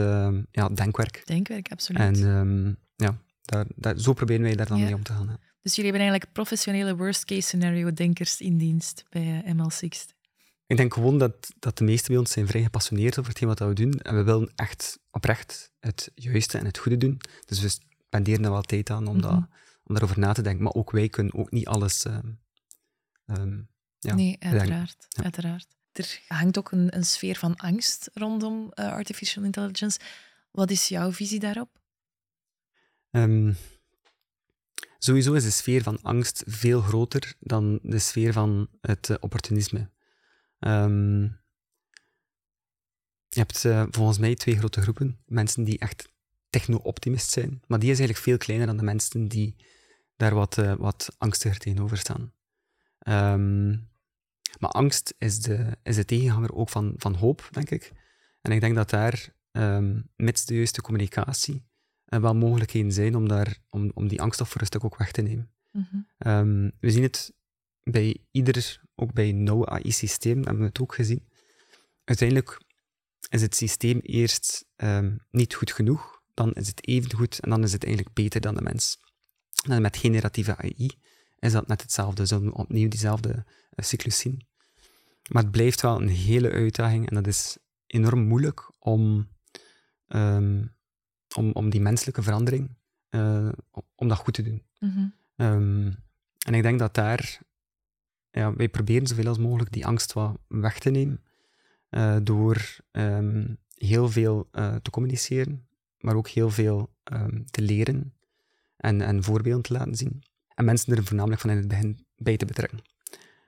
ja, 0.50 0.68
denkwerk. 0.68 1.22
Denkwerk, 1.24 1.70
absoluut. 1.70 2.00
En 2.00 2.22
um, 2.22 2.76
ja, 2.96 3.16
daar, 3.42 3.66
daar, 3.74 3.98
zo 3.98 4.12
proberen 4.12 4.42
wij 4.42 4.54
daar 4.56 4.66
dan 4.66 4.78
ja. 4.78 4.84
mee 4.84 4.94
om 4.94 5.02
te 5.02 5.12
gaan. 5.12 5.28
Hè. 5.28 5.34
Dus 5.62 5.74
jullie 5.74 5.90
hebben 5.90 6.08
eigenlijk 6.08 6.32
professionele 6.32 6.96
worst-case 6.96 7.40
scenario-denkers 7.40 8.40
in 8.40 8.56
dienst 8.56 9.04
bij 9.10 9.54
ML6. 9.56 10.15
Ik 10.66 10.76
denk 10.76 10.94
gewoon 10.94 11.18
dat, 11.18 11.52
dat 11.58 11.78
de 11.78 11.84
meesten 11.84 12.08
bij 12.10 12.18
ons 12.18 12.30
zijn 12.30 12.46
vrij 12.46 12.62
gepassioneerd 12.62 13.18
over 13.18 13.30
hetgeen 13.30 13.48
wat 13.48 13.58
we 13.58 13.72
doen. 13.72 13.92
En 13.92 14.16
we 14.16 14.22
willen 14.22 14.52
echt 14.54 14.98
oprecht 15.10 15.72
het 15.80 16.10
juiste 16.14 16.58
en 16.58 16.64
het 16.64 16.78
goede 16.78 16.98
doen. 16.98 17.20
Dus 17.44 17.60
we 17.60 17.68
spenderen 17.68 18.44
er 18.44 18.50
wel 18.50 18.62
tijd 18.62 18.90
aan 18.90 19.06
om, 19.06 19.20
dat, 19.20 19.30
mhm. 19.30 19.44
om 19.84 19.94
daarover 19.94 20.18
na 20.18 20.32
te 20.32 20.42
denken. 20.42 20.62
Maar 20.62 20.74
ook 20.74 20.90
wij 20.90 21.08
kunnen 21.08 21.34
ook 21.34 21.50
niet 21.50 21.66
alles. 21.66 22.04
ehm, 22.04 22.28
ehm, 23.26 23.60
ja, 23.98 24.14
nee, 24.14 24.36
uiteraard, 24.38 25.06
Ja. 25.08 25.22
uiteraard. 25.22 25.66
Er 25.92 26.20
hangt 26.28 26.58
ook 26.58 26.72
een, 26.72 26.96
een 26.96 27.04
sfeer 27.04 27.36
van 27.36 27.56
angst 27.56 28.10
rondom 28.14 28.72
eh, 28.72 28.92
artificial 28.92 29.44
intelligence. 29.44 29.98
Wat 30.50 30.70
is 30.70 30.88
jouw 30.88 31.12
visie 31.12 31.40
daarop? 31.40 31.80
Ehm, 33.10 33.52
sowieso 34.98 35.32
is 35.32 35.44
de 35.44 35.50
sfeer 35.50 35.82
van 35.82 35.98
angst 36.02 36.42
veel 36.46 36.80
groter 36.80 37.34
dan 37.40 37.78
de 37.82 37.98
sfeer 37.98 38.32
van 38.32 38.68
het 38.80 39.10
eh, 39.10 39.16
opportunisme. 39.20 39.90
Ehm, 40.58 41.22
je 43.28 43.42
hebt 43.42 43.64
eh, 43.64 43.86
volgens 43.90 44.18
mij 44.18 44.34
twee 44.34 44.56
grote 44.56 44.80
groepen. 44.80 45.18
Mensen 45.26 45.64
die 45.64 45.78
echt 45.78 46.08
techno-optimist 46.50 47.30
zijn, 47.30 47.62
maar 47.66 47.78
die 47.78 47.90
is 47.90 47.98
eigenlijk 47.98 48.28
veel 48.28 48.36
kleiner 48.36 48.66
dan 48.66 48.76
de 48.76 48.82
mensen 48.82 49.28
die 49.28 49.56
daar 50.16 50.34
wat, 50.34 50.58
eh, 50.58 50.74
wat 50.74 51.14
angstiger 51.18 51.58
tegenover 51.58 51.98
staan. 51.98 52.32
Ehm, 52.98 53.68
maar 54.58 54.70
angst 54.70 55.14
is 55.18 55.40
de, 55.40 55.76
is 55.82 55.96
de 55.96 56.04
tegenhanger 56.04 56.54
ook 56.54 56.68
van, 56.68 56.94
van 56.96 57.14
hoop, 57.14 57.48
denk 57.50 57.70
ik. 57.70 57.92
En 58.40 58.52
ik 58.52 58.60
denk 58.60 58.74
dat 58.74 58.90
daar, 58.90 59.34
ehm 59.50 60.00
mits 60.16 60.44
de 60.44 60.54
juiste 60.54 60.80
communicatie, 60.80 61.64
er 62.04 62.20
wel 62.20 62.34
mogelijkheden 62.34 62.92
zijn 62.92 63.14
om, 63.14 63.28
daar, 63.28 63.58
om, 63.68 63.90
om 63.94 64.08
die 64.08 64.20
angst 64.20 64.38
toch 64.38 64.48
voor 64.48 64.60
een 64.60 64.66
stuk 64.66 64.84
ook 64.84 64.96
weg 64.96 65.12
te 65.12 65.22
nemen. 65.22 65.50
Mhm. 65.70 66.70
We 66.80 66.90
zien 66.90 67.02
het 67.02 67.34
bij 67.82 68.16
ieder, 68.30 68.80
ook 68.96 69.12
bij 69.12 69.32
no 69.32 69.64
AI-systeem, 69.64 70.36
hebben 70.36 70.58
we 70.58 70.64
het 70.68 70.80
ook 70.80 70.94
gezien. 70.94 71.28
Uiteindelijk 72.04 72.60
is 73.28 73.42
het 73.42 73.54
systeem 73.56 73.98
eerst 73.98 74.64
ehm, 74.76 75.16
niet 75.30 75.54
goed 75.54 75.72
genoeg, 75.72 76.22
dan 76.34 76.52
is 76.52 76.66
het 76.66 76.86
even 76.86 77.14
goed 77.14 77.40
en 77.40 77.50
dan 77.50 77.62
is 77.62 77.72
het 77.72 77.84
eigenlijk 77.84 78.14
beter 78.14 78.40
dan 78.40 78.54
de 78.54 78.62
mens. 78.62 78.98
En 79.68 79.82
met 79.82 79.96
generatieve 79.96 80.56
AI 80.56 80.90
is 81.38 81.52
dat 81.52 81.66
net 81.66 81.82
hetzelfde, 81.82 82.26
zullen 82.26 82.44
we 82.44 82.54
opnieuw 82.54 82.88
diezelfde 82.88 83.44
eh, 83.70 83.84
cyclus 83.84 84.18
zien. 84.18 84.46
Maar 85.30 85.42
het 85.42 85.52
blijft 85.52 85.80
wel 85.80 86.00
een 86.00 86.08
hele 86.08 86.50
uitdaging 86.50 87.08
en 87.08 87.14
dat 87.14 87.26
is 87.26 87.56
enorm 87.86 88.20
moeilijk 88.26 88.72
om, 88.78 89.28
ehm, 90.06 90.64
om, 91.36 91.52
om 91.52 91.70
die 91.70 91.80
menselijke 91.80 92.22
verandering, 92.22 92.76
eh, 93.08 93.48
om- 93.70 93.86
om 93.94 94.08
dat 94.08 94.18
goed 94.18 94.34
te 94.34 94.42
doen. 94.42 94.62
Mhm. 94.78 95.06
Ehm, 95.36 95.92
en 96.46 96.54
ik 96.54 96.62
denk 96.62 96.78
dat 96.78 96.94
daar, 96.94 97.38
ja, 98.36 98.54
wij 98.54 98.68
proberen 98.68 99.06
zoveel 99.06 99.26
als 99.26 99.38
mogelijk 99.38 99.72
die 99.72 99.86
angst 99.86 100.12
wat 100.12 100.38
weg 100.48 100.78
te 100.78 100.90
nemen, 100.90 101.22
eh, 101.88 102.16
door 102.22 102.76
ehm, 102.90 103.54
heel 103.74 104.08
veel 104.08 104.48
eh, 104.50 104.74
te 104.74 104.90
communiceren, 104.90 105.66
maar 106.00 106.14
ook 106.16 106.28
heel 106.28 106.50
veel 106.50 106.90
ehm, 107.02 107.42
te 107.44 107.62
leren 107.62 108.14
en, 108.76 109.00
en 109.00 109.22
voorbeelden 109.22 109.62
te 109.62 109.72
laten 109.72 109.94
zien. 109.94 110.22
En 110.54 110.64
mensen 110.64 110.96
er 110.96 111.04
voornamelijk 111.04 111.40
van 111.40 111.50
in 111.50 111.56
het 111.56 111.68
begin 111.68 112.06
bij 112.16 112.36
te 112.36 112.46
betrekken. 112.46 112.78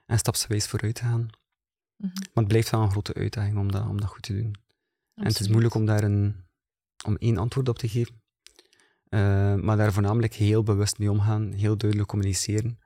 En 0.05 0.17
stapsgewijs 0.17 0.67
vooruit 0.67 0.95
te 0.95 1.01
gaan. 1.01 1.29
Maar 1.97 2.29
het 2.33 2.47
blijft 2.47 2.69
wel 2.69 2.81
een 2.81 2.91
grote 2.91 3.13
uitdaging 3.13 3.57
om 3.57 3.71
dat, 3.71 3.87
om 3.87 3.99
dat 3.99 4.09
goed 4.09 4.21
te 4.21 4.33
doen. 4.33 4.55
En 5.15 5.25
het 5.25 5.39
is 5.39 5.47
moeilijk 5.47 5.73
om 5.73 5.85
daar 5.85 6.03
een, 6.03 6.35
om 7.05 7.15
één 7.15 7.37
antwoord 7.37 7.69
op 7.69 7.79
te 7.79 7.87
geven. 7.87 8.21
Eh, 9.03 9.55
maar 9.55 9.77
daar 9.77 9.93
voornamelijk 9.93 10.33
heel 10.33 10.63
bewust 10.63 10.97
mee 10.97 11.11
omgaan, 11.11 11.51
heel 11.51 11.77
duidelijk 11.77 12.09
communiceren, 12.09 12.79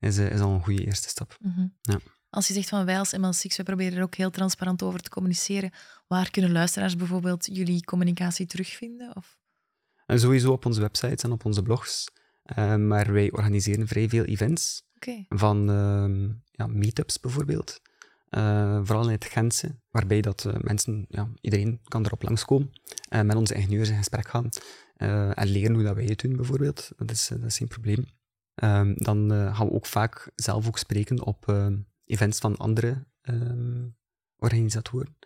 is, 0.00 0.18
eh, 0.18 0.30
is 0.30 0.40
al 0.40 0.50
een 0.50 0.62
goede 0.62 0.84
eerste 0.84 1.08
stap. 1.08 1.36
Mhm. 1.40 1.66
Ja. 1.80 2.00
Als 2.30 2.48
je 2.48 2.54
zegt 2.54 2.68
van 2.68 2.84
wij 2.84 2.98
als 2.98 3.16
ML6, 3.16 3.56
wij 3.56 3.64
proberen 3.64 3.98
er 3.98 4.02
ook 4.02 4.14
heel 4.14 4.30
transparant 4.30 4.82
over 4.82 5.00
te 5.00 5.10
communiceren, 5.10 5.70
waar 6.06 6.30
kunnen 6.30 6.52
luisteraars 6.52 6.96
bijvoorbeeld 6.96 7.48
jullie 7.52 7.84
communicatie 7.84 8.46
terugvinden? 8.46 9.16
Of? 9.16 9.38
En 10.06 10.20
sowieso 10.20 10.52
op 10.52 10.66
onze 10.66 10.80
websites 10.80 11.22
en 11.22 11.32
op 11.32 11.44
onze 11.44 11.62
blogs. 11.62 12.08
Eh, 12.42 12.76
maar 12.76 13.12
wij 13.12 13.32
organiseren 13.32 13.88
vrij 13.88 14.08
veel 14.08 14.24
events, 14.24 14.82
van 15.28 15.70
ehm, 15.70 16.28
ja, 16.50 16.66
meetups 16.66 17.20
bijvoorbeeld. 17.20 17.80
Eh, 18.30 18.80
vooral 18.82 19.04
in 19.04 19.10
het 19.10 19.24
Gentse, 19.24 19.78
waarbij 19.90 20.20
dat, 20.20 20.44
eh, 20.44 20.54
mensen, 20.60 21.04
ja, 21.08 21.28
iedereen 21.40 21.80
kan 21.84 22.04
erop 22.04 22.22
langskomen 22.22 22.70
en 23.08 23.26
met 23.26 23.36
onze 23.36 23.54
ingenieurs 23.54 23.88
in 23.88 23.96
gesprek 23.96 24.28
gaan 24.28 24.48
eh, 24.96 25.38
en 25.38 25.46
leren 25.46 25.74
hoe 25.74 25.82
dat 25.82 25.94
wij 25.94 26.04
het 26.04 26.18
doen 26.18 26.36
bijvoorbeeld. 26.36 26.90
Dat 26.96 27.10
is, 27.10 27.30
eh, 27.30 27.38
dat 27.38 27.46
is 27.46 27.56
geen 27.56 27.68
probleem. 27.68 28.06
Ehm, 28.60 28.94
dan 28.96 29.32
eh, 29.32 29.56
gaan 29.56 29.66
we 29.66 29.72
ook 29.72 29.86
vaak 29.86 30.30
zelf 30.34 30.66
ook 30.66 30.78
spreken 30.78 31.26
op 31.26 31.48
ehm, 31.48 31.78
events 32.04 32.38
van 32.38 32.56
andere 32.56 33.06
ehm, 33.20 33.88
organisatoren. 34.36 35.16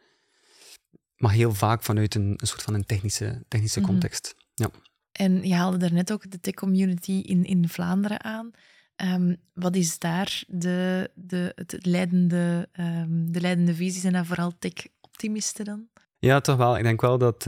Maar 1.16 1.32
heel 1.32 1.54
vaak 1.54 1.82
vanuit 1.82 2.14
een, 2.14 2.34
een 2.36 2.46
soort 2.46 2.62
van 2.62 2.74
een 2.74 2.86
technische, 2.86 3.44
technische 3.48 3.80
Mhm. 3.80 3.88
context. 3.88 4.34
Ja. 4.54 4.70
En 5.12 5.42
je 5.48 5.54
haalde 5.54 5.76
daarnet 5.76 6.12
ook 6.12 6.30
de 6.30 6.40
tech-community 6.40 7.12
in, 7.12 7.44
in 7.44 7.68
Vlaanderen 7.68 8.24
aan. 8.24 8.50
Wat 9.52 9.76
is 9.76 9.98
daar 9.98 10.44
de, 10.48 11.10
de, 11.14 11.52
het 11.54 11.86
leidende, 11.86 12.68
de 13.30 13.40
leidende 13.40 13.74
visie? 13.74 14.00
Zijn 14.00 14.12
dat 14.12 14.26
vooral 14.26 14.58
tech-optimisten 14.58 15.64
dan? 15.64 15.88
Ja, 16.18 16.40
toch 16.40 16.56
wel. 16.56 16.76
Ik 16.76 16.82
denk 16.82 17.00
wel 17.00 17.18
dat 17.18 17.44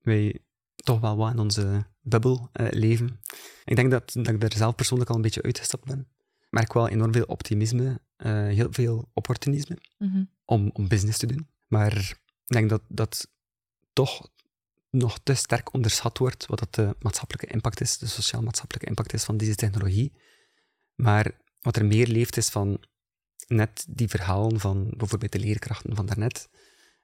wij 0.00 0.40
toch 0.74 1.00
wel 1.00 1.16
wat 1.16 1.32
in 1.32 1.38
onze 1.38 1.84
bubbel 2.04 2.48
eh, 2.52 2.66
leven. 2.70 3.20
Ik 3.64 3.76
denk 3.76 3.90
dat, 3.90 4.12
dat 4.12 4.28
ik 4.28 4.42
er 4.42 4.56
zelf 4.56 4.74
persoonlijk 4.74 5.10
al 5.10 5.16
een 5.16 5.22
beetje 5.22 5.42
uitgestapt 5.42 5.84
ben. 5.84 5.98
Ik 6.40 6.50
merk 6.50 6.72
wel 6.72 6.88
enorm 6.88 7.12
veel 7.12 7.24
optimisme, 7.24 8.00
eh, 8.16 8.32
heel 8.32 8.68
veel 8.70 9.10
opportunisme 9.12 9.78
Mhm. 9.98 10.24
om, 10.44 10.70
om 10.72 10.88
business 10.88 11.18
te 11.18 11.26
doen. 11.26 11.48
Maar 11.66 11.96
ik 12.44 12.52
denk 12.52 12.68
dat 12.70 12.82
dat 12.88 13.28
toch 13.92 14.32
nog 14.90 15.18
te 15.22 15.34
sterk 15.34 15.72
onderschat 15.74 16.18
wordt 16.18 16.46
wat 16.46 16.58
dat 16.58 16.74
de 16.74 16.96
maatschappelijke 16.98 17.54
impact 17.54 17.80
is, 17.80 17.98
de 17.98 18.06
sociaal-maatschappelijke 18.06 18.88
impact 18.88 19.12
is 19.12 19.24
van 19.24 19.36
deze 19.36 19.54
technologie. 19.54 20.12
Maar 20.94 21.30
wat 21.60 21.76
er 21.76 21.84
meer 21.84 22.06
leeft 22.06 22.36
is 22.36 22.48
van 22.48 22.84
net 23.46 23.86
die 23.88 24.08
verhalen 24.08 24.60
van 24.60 24.94
bijvoorbeeld 24.96 25.32
de 25.32 25.38
leerkrachten 25.38 25.94
van 25.94 26.06
daarnet. 26.06 26.48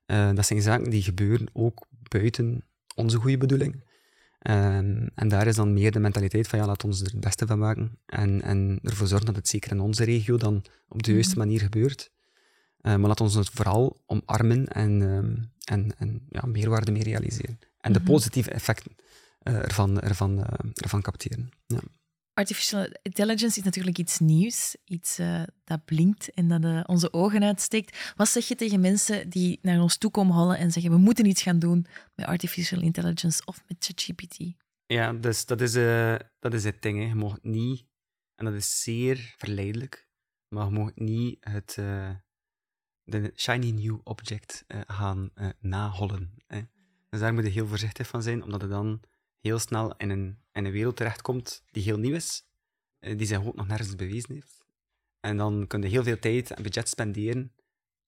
Eh, 0.06 0.34
dat 0.34 0.46
zijn 0.46 0.62
zaken 0.62 0.90
die 0.90 1.02
gebeuren 1.02 1.48
ook 1.52 1.86
buiten 1.90 2.64
onze 2.94 3.16
goede 3.16 3.38
bedoeling. 3.38 3.88
Ehm, 4.40 5.06
en 5.14 5.28
daar 5.28 5.46
is 5.46 5.56
dan 5.56 5.72
meer 5.72 5.92
de 5.92 5.98
mentaliteit 5.98 6.48
van 6.48 6.58
ja, 6.58 6.66
laat 6.66 6.84
ons 6.84 7.00
er 7.00 7.06
het 7.06 7.20
beste 7.20 7.46
van 7.46 7.58
maken 7.58 7.98
en, 8.06 8.42
en 8.42 8.78
ervoor 8.82 9.06
zorgen 9.06 9.26
dat 9.26 9.36
het 9.36 9.48
zeker 9.48 9.70
in 9.70 9.80
onze 9.80 10.04
regio 10.04 10.36
dan 10.36 10.62
op 10.88 11.02
de 11.02 11.12
juiste 11.12 11.30
Mhm. 11.36 11.38
manier 11.46 11.60
gebeurt. 11.60 12.10
Eh, 12.80 12.96
maar 12.96 13.08
laat 13.08 13.20
ons 13.20 13.34
het 13.34 13.50
vooral 13.50 14.00
omarmen 14.06 14.66
en, 14.68 15.02
ehm, 15.02 15.34
en, 15.78 15.94
en 15.98 16.26
ja, 16.28 16.46
meerwaarde 16.46 16.92
mee 16.92 17.02
realiseren. 17.02 17.58
En 17.80 17.92
de 17.92 17.98
Mhm. 17.98 18.08
positieve 18.08 18.50
effecten 18.50 18.92
eh, 19.42 19.54
ervan, 19.54 20.00
ervan, 20.00 20.44
eh, 20.44 20.70
ervan 20.74 21.02
capteren. 21.02 21.50
Ja. 21.66 21.78
Artificial 22.34 22.86
intelligence 23.02 23.58
is 23.58 23.64
natuurlijk 23.64 23.98
iets 23.98 24.18
nieuws, 24.18 24.76
iets 24.84 25.18
eh, 25.18 25.42
dat 25.64 25.84
blinkt 25.84 26.30
en 26.30 26.48
dat 26.48 26.64
eh, 26.64 26.80
onze 26.86 27.12
ogen 27.12 27.42
uitsteekt. 27.42 28.12
Wat 28.16 28.28
zeg 28.28 28.48
je 28.48 28.54
tegen 28.54 28.80
mensen 28.80 29.28
die 29.28 29.58
naar 29.62 29.80
ons 29.80 29.96
toe 29.96 30.10
komen 30.10 30.34
hollen 30.34 30.58
en 30.58 30.70
zeggen 30.70 30.92
we 30.92 30.98
moeten 30.98 31.26
iets 31.26 31.42
gaan 31.42 31.58
doen 31.58 31.86
met 32.14 32.26
artificial 32.26 32.80
intelligence 32.80 33.42
of 33.44 33.62
met 33.66 33.76
ChatGPT? 33.84 34.38
Ja, 34.86 35.12
dus 35.12 35.46
dat 35.46 35.60
is, 35.60 35.74
eh, 35.74 36.14
dat 36.38 36.54
is 36.54 36.64
het 36.64 36.82
ding. 36.82 36.98
Hè. 36.98 37.04
Je 37.04 37.14
mag 37.14 37.38
niet, 37.42 37.86
en 38.34 38.44
dat 38.44 38.54
is 38.54 38.82
zeer 38.82 39.34
verleidelijk, 39.36 40.08
maar 40.48 40.64
je 40.64 40.70
mag 40.70 40.90
niet 40.94 41.36
het, 41.40 41.74
de 43.04 43.32
shiny 43.34 43.70
new 43.70 43.98
object 44.04 44.64
gaan 44.86 45.30
nahollen. 45.60 46.34
Hè. 46.46 46.60
Dus 47.08 47.20
daar 47.20 47.34
moet 47.34 47.44
je 47.44 47.50
heel 47.50 47.66
voorzichtig 47.66 48.06
van 48.06 48.22
zijn, 48.22 48.42
omdat 48.42 48.60
je 48.60 48.68
dan 48.68 49.00
heel 49.40 49.58
snel 49.58 49.96
in 49.96 50.10
een, 50.10 50.38
een 50.52 50.70
wereld 50.70 50.96
terechtkomt 50.96 51.62
die 51.70 51.82
heel 51.82 51.98
nieuw 51.98 52.14
is, 52.14 52.44
eh, 52.98 53.18
die 53.18 53.26
zich 53.26 53.44
ook 53.46 53.54
nog 53.54 53.66
nergens 53.66 53.96
bewezen 53.96 54.34
heeft. 54.34 54.64
En 55.20 55.36
dan 55.36 55.66
kun 55.66 55.82
je 55.82 55.88
heel 55.88 56.02
veel 56.02 56.18
tijd 56.18 56.50
en 56.50 56.62
budget 56.62 56.88
spenderen 56.88 57.52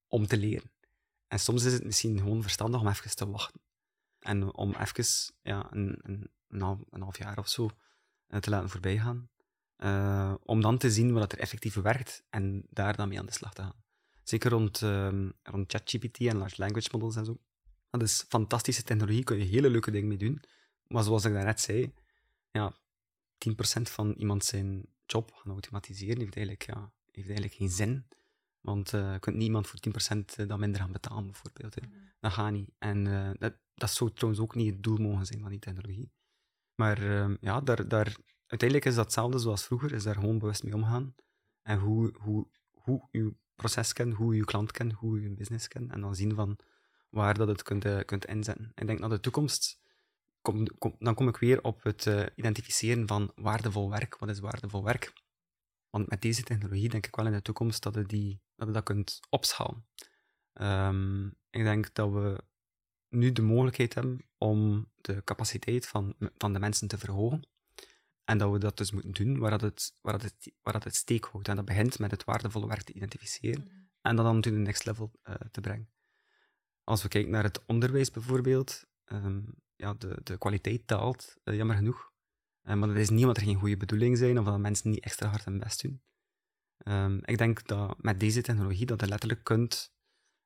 om 0.08 0.26
te 0.26 0.36
leren. 0.36 0.70
En 1.28 1.38
soms 1.38 1.64
is 1.64 1.72
het 1.72 1.84
misschien 1.84 2.18
gewoon 2.18 2.42
verstandig 2.42 2.80
om 2.80 2.88
even 2.88 3.16
te 3.16 3.30
wachten. 3.30 3.60
En 4.18 4.54
om 4.54 4.74
even 4.74 5.04
ja, 5.42 5.66
een, 5.70 5.98
een, 6.48 7.00
half, 7.00 7.18
jaar 7.18 7.38
of 7.38 7.48
zo 7.48 7.70
eh, 8.26 8.40
te 8.40 8.50
laten 8.50 8.70
voorbijgaan. 8.70 9.30
Eh, 9.76 10.34
om 10.42 10.60
dan 10.60 10.78
te 10.78 10.90
zien 10.90 11.12
wat 11.12 11.32
er 11.32 11.38
effectief 11.38 11.74
werkt 11.74 12.24
en 12.30 12.66
daar 12.70 12.96
dan 12.96 13.08
mee 13.08 13.18
aan 13.18 13.26
de 13.26 13.32
slag 13.32 13.54
te 13.54 13.62
gaan. 13.62 13.82
Zeker 14.22 14.50
rond, 14.50 14.82
ehm, 14.82 15.30
rond 15.42 15.72
ChatGPT 15.72 16.18
en 16.18 16.36
large 16.36 16.54
language 16.58 16.88
models 16.92 17.16
en 17.16 17.24
zo. 17.24 17.38
Dat 17.90 18.02
is 18.02 18.24
fantastische 18.28 18.82
technologie, 18.82 19.24
kun 19.24 19.38
je 19.38 19.44
hele 19.44 19.70
leuke 19.70 19.90
dingen 19.90 20.08
mee 20.08 20.18
doen. 20.18 20.42
Maar 20.92 21.02
zoals 21.02 21.24
ik 21.24 21.32
daarnet 21.32 21.60
zei, 21.60 21.92
ja, 22.50 22.74
10% 23.48 23.52
van 23.82 24.12
iemand 24.12 24.44
zijn 24.44 24.86
job 25.06 25.32
gaan 25.32 25.52
automatiseren 25.52 26.18
heeft 26.18 26.36
eigenlijk, 26.36 26.66
ja, 26.66 26.92
heeft 27.10 27.26
eigenlijk 27.26 27.54
geen 27.54 27.70
zin. 27.70 28.06
Want 28.60 28.92
eh, 28.92 29.12
je 29.12 29.18
kunt 29.18 29.36
niet 29.36 29.46
iemand 29.46 29.66
voor 29.66 29.78
10% 30.42 30.46
dan 30.46 30.60
minder 30.60 30.80
gaan 30.80 30.92
betalen, 30.92 31.26
bijvoorbeeld. 31.26 31.74
Hè. 31.74 31.82
Dat 32.20 32.32
gaat 32.32 32.52
niet. 32.52 32.70
En 32.78 33.06
eh, 33.06 33.30
dat, 33.38 33.54
dat 33.74 33.90
zou 33.90 34.12
trouwens 34.12 34.42
ook 34.42 34.54
niet 34.54 34.72
het 34.72 34.82
doel 34.82 34.98
mogen 34.98 35.26
zijn 35.26 35.40
van 35.40 35.50
die 35.50 35.58
technologie. 35.58 36.12
Maar 36.74 37.00
ja, 37.40 37.60
daar, 37.60 37.88
daar, 37.88 38.16
uiteindelijk 38.46 38.84
is 38.88 38.94
dat 38.94 39.04
hetzelfde 39.04 39.38
zoals 39.38 39.64
vroeger, 39.64 39.92
is 39.92 40.02
daar 40.02 40.14
gewoon 40.14 40.38
bewust 40.38 40.62
mee 40.62 40.74
omgaan. 40.74 41.14
En 41.62 41.78
hoe, 41.78 42.12
hoe, 42.18 42.46
hoe 42.70 43.08
je 43.10 43.34
proces 43.54 43.92
kent, 43.92 44.14
hoe 44.14 44.36
je 44.36 44.44
klant 44.44 44.72
kent, 44.72 44.92
hoe 44.92 45.20
je 45.20 45.30
business 45.30 45.68
kent. 45.68 45.90
En 45.90 46.00
dan 46.00 46.14
zien 46.14 46.34
van 46.34 46.58
waar 47.08 47.34
dat 47.34 47.48
het 47.48 47.62
kunt, 47.62 47.84
eh, 47.84 47.98
kunt 48.04 48.24
inzetten. 48.24 48.72
Ik 48.74 48.86
denk 48.86 48.98
naar 48.98 49.08
de 49.08 49.20
toekomst, 49.20 49.80
kom, 50.42 50.66
dan 50.98 51.14
kom 51.14 51.28
ik 51.28 51.36
weer 51.36 51.62
op 51.62 51.82
het 51.82 52.06
uh, 52.06 52.26
identificeren 52.34 53.06
van 53.06 53.32
waardevol 53.34 53.90
werk. 53.90 54.18
Wat 54.18 54.28
is 54.28 54.40
waardevol 54.40 54.84
werk? 54.84 55.12
Want 55.90 56.08
met 56.08 56.22
deze 56.22 56.42
technologie 56.42 56.88
denk 56.88 57.06
ik 57.06 57.16
wel 57.16 57.26
in 57.26 57.32
de 57.32 57.42
toekomst 57.42 57.82
dat 57.82 57.94
je, 57.94 58.06
die, 58.06 58.40
dat, 58.56 58.66
je 58.66 58.74
dat 58.74 58.82
kunt 58.82 59.20
opschalen. 59.28 59.86
Um, 60.52 61.36
ik 61.50 61.62
denk 61.62 61.94
dat 61.94 62.10
we 62.10 62.44
nu 63.08 63.32
de 63.32 63.42
mogelijkheid 63.42 63.94
hebben 63.94 64.28
om 64.38 64.90
de 65.00 65.24
capaciteit 65.24 65.88
van, 65.88 66.14
van 66.38 66.52
de 66.52 66.58
mensen 66.58 66.88
te 66.88 66.98
verhogen. 66.98 67.46
En 68.24 68.38
dat 68.38 68.52
we 68.52 68.58
dat 68.58 68.76
dus 68.76 68.90
moeten 68.90 69.12
doen 69.12 69.38
waar, 69.38 69.50
dat 69.50 69.60
het, 69.60 69.94
waar, 70.00 70.12
dat 70.12 70.22
het, 70.22 70.52
waar 70.62 70.72
dat 70.72 70.84
het 70.84 70.94
steek 70.94 71.24
houdt. 71.24 71.48
En 71.48 71.56
dat 71.56 71.64
begint 71.64 71.98
met 71.98 72.10
het 72.10 72.24
waardevolle 72.24 72.66
werk 72.66 72.82
te 72.82 72.92
identificeren 72.92 73.64
mhm. 73.64 73.74
en 74.00 74.16
dat 74.16 74.24
dan 74.24 74.40
to 74.40 74.50
de 74.50 74.56
next 74.56 74.84
level 74.84 75.12
uh, 75.24 75.34
te 75.34 75.60
brengen. 75.60 75.90
Als 76.84 77.02
we 77.02 77.08
kijken 77.08 77.30
naar 77.30 77.42
het 77.42 77.66
onderwijs 77.66 78.10
bijvoorbeeld, 78.10 78.86
um, 79.04 79.54
ja, 79.82 79.94
de, 79.94 80.20
de 80.22 80.38
kwaliteit 80.38 80.88
daalt, 80.88 81.36
uh, 81.44 81.56
jammer 81.56 81.76
genoeg. 81.76 82.12
Uh, 82.62 82.74
maar 82.74 82.88
dat 82.88 82.96
is 82.96 83.10
niet 83.10 83.20
omdat 83.20 83.36
er 83.36 83.42
geen 83.42 83.58
goede 83.58 83.76
bedoelingen 83.76 84.18
zijn 84.18 84.38
of 84.38 84.44
dat 84.44 84.58
mensen 84.58 84.90
niet 84.90 85.04
extra 85.04 85.28
hard 85.28 85.44
hun 85.44 85.58
best 85.58 85.82
doen. 85.82 86.02
Um, 86.84 87.20
ik 87.24 87.38
denk 87.38 87.66
dat 87.66 88.02
met 88.02 88.20
deze 88.20 88.42
technologie 88.42 88.86
dat 88.86 89.00
je 89.00 89.06
letterlijk 89.06 89.44
kunt 89.44 89.94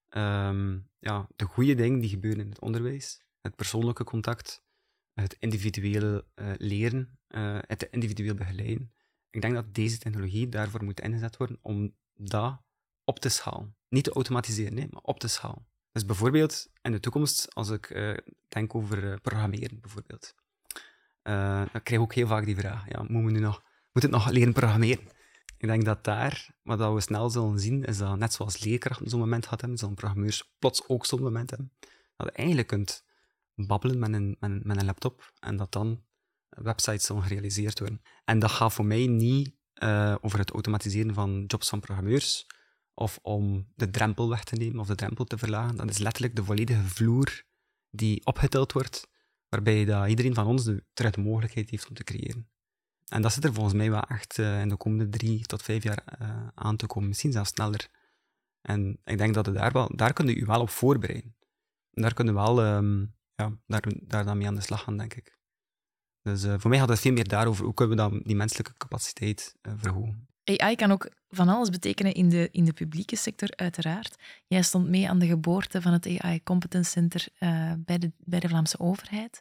um, 0.08 0.88
ja, 0.98 1.28
de 1.36 1.44
goede 1.44 1.74
dingen 1.74 2.00
die 2.00 2.10
gebeuren 2.10 2.40
in 2.40 2.48
het 2.48 2.60
onderwijs, 2.60 3.22
het 3.40 3.56
persoonlijke 3.56 4.04
contact, 4.04 4.64
het 5.12 5.36
individuele 5.38 6.26
uh, 6.34 6.52
leren, 6.56 7.18
het 7.66 7.82
individueel 7.90 8.34
begeleiden. 8.34 8.94
Ik 9.30 9.40
denk 9.40 9.54
dat 9.54 9.74
deze 9.74 9.98
technologie 9.98 10.48
daarvoor 10.48 10.84
moet 10.84 11.00
ingezet 11.00 11.36
worden 11.36 11.58
om 11.62 11.96
dat 12.14 12.62
op 13.04 13.18
te 13.18 13.28
schalen. 13.28 13.76
Niet 13.88 14.04
te 14.04 14.12
automatiseren, 14.12 14.74
nee, 14.74 14.88
maar 14.90 15.02
op 15.02 15.20
te 15.20 15.28
schalen. 15.28 15.66
Dus 15.96 16.04
bijvoorbeeld 16.04 16.68
in 16.82 16.92
de 16.92 17.00
toekomst, 17.00 17.54
als 17.54 17.70
ik 17.70 17.90
uh, 17.90 18.16
denk 18.48 18.74
over 18.74 19.20
programmeren, 19.20 19.80
bijvoorbeeld, 19.80 20.34
dan 21.22 21.68
krijg 21.82 21.90
ik 21.90 22.00
ook 22.00 22.14
heel 22.14 22.26
vaak 22.26 22.44
die 22.44 22.56
vraag, 22.56 22.88
ja, 22.88 22.98
moeten 23.02 23.24
we 23.24 23.30
nu 23.30 23.38
nog, 23.38 23.62
moet 23.92 24.02
het 24.02 24.12
nog 24.12 24.30
leren 24.30 24.52
programmeren? 24.52 25.08
Ik 25.58 25.68
denk 25.68 25.84
dat 25.84 26.04
daar, 26.04 26.54
wat 26.62 26.92
we 26.94 27.00
snel 27.00 27.30
zullen 27.30 27.60
zien, 27.60 27.84
is 27.84 27.98
dat 27.98 28.18
net 28.18 28.32
zoals 28.32 28.64
leerkrachten 28.64 29.08
zo'n 29.08 29.20
moment 29.20 29.46
hadden 29.46 29.78
zullen 29.78 29.94
programmeurs 29.94 30.54
plots 30.58 30.88
ook 30.88 31.06
zo'n 31.06 31.22
moment 31.22 31.50
hebben, 31.50 31.72
dat 32.16 32.26
je 32.26 32.32
eigenlijk 32.32 32.68
kunt 32.68 33.04
babbelen 33.54 33.98
met 33.98 34.12
een, 34.12 34.36
met, 34.40 34.76
een 34.76 34.84
laptop 34.84 35.32
en 35.38 35.56
dat 35.56 35.72
dan 35.72 36.04
websites 36.48 37.04
zullen 37.04 37.22
gerealiseerd 37.22 37.78
worden. 37.78 38.02
En 38.24 38.38
dat 38.38 38.50
gaat 38.50 38.72
voor 38.72 38.86
mij 38.86 39.06
niet 39.06 39.54
over 40.20 40.38
het 40.38 40.50
automatiseren 40.50 41.14
van 41.14 41.44
jobs 41.46 41.68
van 41.68 41.80
programmeurs 41.80 42.46
of 42.98 43.18
om 43.22 43.66
de 43.74 43.90
drempel 43.90 44.28
weg 44.28 44.44
te 44.44 44.56
nemen 44.56 44.80
of 44.80 44.86
de 44.86 44.94
drempel 44.94 45.24
te 45.24 45.38
verlagen. 45.38 45.76
Dat 45.76 45.90
is 45.90 45.98
letterlijk 45.98 46.36
de 46.36 46.44
volledige 46.44 46.82
vloer 46.82 47.42
die 47.90 48.26
opgeteld 48.26 48.72
wordt, 48.72 49.08
waarbij 49.48 49.84
dat 49.84 50.08
iedereen 50.08 50.34
van 50.34 50.46
ons 50.46 50.64
de, 50.64 50.84
terug 50.92 51.16
mogelijkheid 51.16 51.70
heeft 51.70 51.88
om 51.88 51.94
te 51.94 52.04
creëren. 52.04 52.50
En 53.08 53.22
dat 53.22 53.32
zit 53.32 53.44
er 53.44 53.52
volgens 53.52 53.74
mij 53.74 53.90
wel 53.90 54.02
echt 54.02 54.38
uh, 54.38 54.60
in 54.60 54.68
de 54.68 54.76
komende 54.76 55.08
drie 55.08 55.46
tot 55.46 55.62
vijf 55.62 55.82
jaar 55.82 56.04
uh, 56.22 56.46
aan 56.54 56.76
te 56.76 56.86
komen, 56.86 57.08
misschien 57.08 57.32
zelfs 57.32 57.50
sneller. 57.50 57.88
En 58.60 59.00
ik 59.04 59.18
denk 59.18 59.34
dat 59.34 59.44
daar, 59.44 59.72
wel, 59.72 59.96
daar 59.96 60.12
kun 60.12 60.26
je 60.26 60.46
wel 60.46 60.60
op 60.60 60.70
voorbereiden. 60.70 61.36
En 61.90 62.02
daar 62.02 62.14
kunnen 62.14 62.34
we 62.34 62.40
wel 62.40 62.66
um, 62.66 63.14
ja, 63.34 63.58
daar, 63.66 63.82
daar 64.02 64.24
dan 64.24 64.38
mee 64.38 64.46
aan 64.46 64.54
de 64.54 64.60
slag 64.60 64.82
gaan, 64.82 64.96
denk 64.96 65.14
ik. 65.14 65.38
Dus 66.22 66.44
uh, 66.44 66.54
voor 66.58 66.70
mij 66.70 66.78
gaat 66.78 66.88
het 66.88 67.00
veel 67.00 67.12
meer 67.12 67.28
daarover 67.28 67.64
hoe 67.64 67.74
kunnen 67.74 67.96
we 67.96 68.02
dan 68.02 68.20
die 68.24 68.36
menselijke 68.36 68.72
capaciteit 68.76 69.54
verhogen. 69.62 70.28
AI 70.46 70.76
kan 70.76 70.90
ook 70.90 71.10
van 71.28 71.48
alles 71.48 71.70
betekenen 71.70 72.14
in 72.14 72.28
de, 72.28 72.48
in 72.52 72.64
de 72.64 72.72
publieke 72.72 73.16
sector, 73.16 73.48
uiteraard. 73.56 74.16
Jij 74.46 74.62
stond 74.62 74.88
mee 74.88 75.08
aan 75.08 75.18
de 75.18 75.26
geboorte 75.26 75.82
van 75.82 75.92
het 75.92 76.18
AI 76.18 76.42
Competence 76.42 76.90
Center 76.90 77.28
bij, 77.78 77.98
de, 77.98 78.12
bij 78.18 78.40
de 78.40 78.48
Vlaamse 78.48 78.78
overheid. 78.78 79.40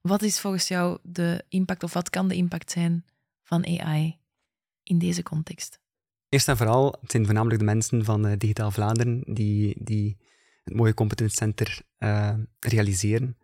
Wat 0.00 0.22
is 0.22 0.40
volgens 0.40 0.68
jou 0.68 0.98
de 1.02 1.44
impact, 1.48 1.82
of 1.82 1.92
wat 1.92 2.10
kan 2.10 2.28
de 2.28 2.34
impact 2.34 2.70
zijn 2.70 3.04
van 3.42 3.66
AI 3.78 4.18
in 4.82 4.98
deze 4.98 5.22
context? 5.22 5.78
Eerst 6.28 6.48
en 6.48 6.56
vooral, 6.56 6.96
het 7.00 7.10
zijn 7.10 7.24
voornamelijk 7.24 7.58
de 7.58 7.64
mensen 7.64 8.04
van 8.04 8.26
uh, 8.26 8.32
Digitaal 8.38 8.70
Vlaanderen 8.70 9.22
die, 9.26 9.76
die 9.78 10.16
het 10.64 10.74
mooie 10.74 10.94
Competence 10.94 11.36
Center 11.36 11.80
uh, 11.98 12.34
realiseren. 12.60 13.36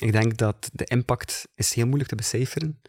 Ik 0.00 0.12
denk 0.12 0.36
dat 0.36 0.70
de 0.72 0.84
impact 0.84 1.48
is 1.54 1.74
heel 1.74 1.86
moeilijk 1.86 2.08
te 2.08 2.16
becijferen, 2.16 2.80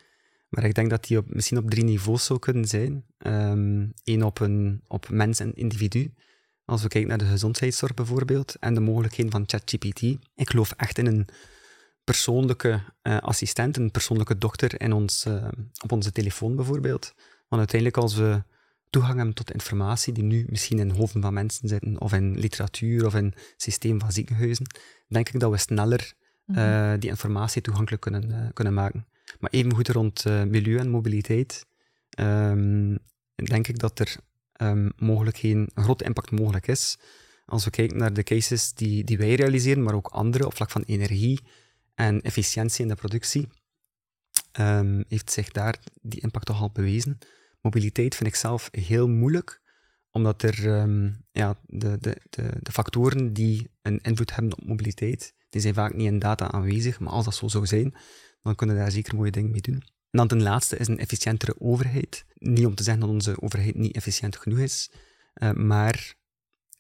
maar 0.50 0.64
ik 0.64 0.74
denk 0.74 0.90
dat 0.90 1.04
die 1.04 1.18
op, 1.18 1.34
misschien 1.34 1.58
op 1.58 1.70
drie 1.70 1.84
niveaus 1.84 2.26
zou 2.26 2.40
kunnen 2.40 2.66
zijn. 2.66 3.06
Eén 3.18 3.94
ehm, 4.04 4.22
op, 4.22 4.40
een, 4.40 4.82
op 4.88 5.10
mens 5.10 5.40
en 5.40 5.54
individu. 5.54 6.14
Als 6.66 6.82
we 6.82 6.88
kijken 6.88 7.10
naar 7.10 7.18
de 7.18 7.26
gezondheidszorg 7.26 7.94
bijvoorbeeld 7.94 8.56
en 8.60 8.74
de 8.74 8.80
mogelijkheden 8.80 9.32
van 9.32 9.44
ChatGPT. 9.46 10.02
Ik 10.36 10.50
geloof 10.50 10.72
echt 10.72 10.98
in 10.98 11.06
een 11.06 11.28
persoonlijke 12.04 12.82
uh, 13.04 13.18
assistent, 13.18 13.78
een 13.78 13.92
persoonlijke 13.92 14.38
dokter 14.38 14.82
in 14.82 14.94
ons, 14.94 15.26
uh, 15.26 15.48
op 15.84 15.92
onze 15.92 16.12
telefoon 16.12 16.56
bijvoorbeeld. 16.56 17.14
Want 17.48 17.62
uiteindelijk 17.62 17.98
als 17.98 18.16
we 18.16 18.44
toegang 18.90 19.16
hebben 19.16 19.36
tot 19.36 19.52
informatie 19.52 20.14
die 20.14 20.24
nu 20.24 20.46
misschien 20.50 20.80
in 20.80 20.90
hoofden 20.90 21.22
van 21.22 21.34
mensen 21.34 21.68
zitten, 21.68 22.02
of 22.02 22.14
in 22.14 22.40
literatuur, 22.40 23.06
of 23.06 23.16
in 23.16 23.26
het 23.26 23.54
systeem 23.58 24.00
van 24.00 24.12
ziekenhuizen, 24.12 24.66
denk 25.08 25.30
ik 25.30 25.40
dat 25.40 25.52
we 25.52 25.58
sneller 25.58 26.14
uh, 26.46 26.94
die 27.00 27.10
informatie 27.10 27.62
toegankelijk 27.62 28.02
kunnen, 28.02 28.54
kunnen 28.54 28.74
maken. 28.74 29.06
Maar 29.40 29.52
evengoed 29.52 29.88
rond 29.88 30.26
milieu 30.26 30.78
en 30.78 30.90
mobiliteit, 30.90 31.66
um, 32.20 33.00
denk 33.36 33.68
ik 33.68 33.80
dat 33.80 34.00
er 34.00 34.16
um, 34.62 34.92
mogelijk 34.98 35.38
geen 35.38 35.70
grote 35.74 36.04
impact 36.04 36.32
mogelijk 36.32 36.68
is. 36.68 36.98
Als 37.46 37.64
we 37.64 37.70
kijken 37.70 37.98
naar 37.98 38.14
de 38.14 38.24
cases 38.24 38.74
die, 38.74 39.04
die 39.04 39.18
wij 39.18 39.36
realiseren, 39.36 39.84
maar 39.84 39.94
ook 39.94 40.08
andere 40.08 40.46
op 40.46 40.56
vlak 40.56 40.72
van 40.72 40.84
energie, 40.84 41.40
en 41.96 42.22
efficiëntie 42.22 42.82
in 42.82 42.88
de 42.88 42.96
productie 42.96 43.50
um, 44.60 45.04
heeft 45.08 45.32
zich 45.32 45.52
daar 45.52 45.80
die 46.02 46.22
impact 46.22 46.46
toch 46.46 46.62
al 46.62 46.72
bewezen. 46.72 47.18
Mobiliteit 47.62 48.16
vind 48.16 48.30
ik 48.30 48.36
zelf 48.36 48.70
heel 48.72 49.08
moeilijk, 49.08 49.62
omdat 50.12 50.42
er 50.42 50.64
ja, 51.32 51.60
de, 51.66 51.98
de, 52.00 52.18
de, 52.30 52.52
de, 52.62 52.72
factoren 52.72 53.34
die 53.34 53.72
een 53.82 54.00
invloed 54.02 54.36
hebben 54.36 54.58
op 54.58 54.66
mobiliteit, 54.66 55.34
die 55.50 55.62
zijn 55.62 55.74
vaak 55.74 55.94
niet 55.94 56.08
in 56.08 56.20
data 56.20 56.52
aanwezig, 56.52 57.00
maar 57.00 57.14
als 57.14 57.26
dat 57.26 57.36
zo 57.36 57.48
zou 57.48 57.66
zijn, 57.66 57.96
dan 58.42 58.56
kunnen 58.56 58.76
we 58.76 58.82
daar 58.82 58.92
zeker 58.92 59.16
mooie 59.16 59.32
dingen 59.32 59.52
mee 59.52 59.62
doen. 59.62 59.82
En 60.10 60.18
dan 60.18 60.28
ten 60.28 60.42
laatste 60.42 60.78
is 60.78 60.88
een 60.88 61.00
efficiëntere 61.00 61.56
overheid. 61.60 62.26
Niet 62.34 62.66
om 62.66 62.76
te 62.76 62.84
zeggen 62.84 63.02
dat 63.02 63.12
onze 63.12 63.42
overheid 63.42 63.76
niet 63.76 63.96
efficiënt 63.96 64.38
genoeg 64.38 64.60
is, 64.60 64.92
uh, 65.34 65.52
maar 65.52 66.16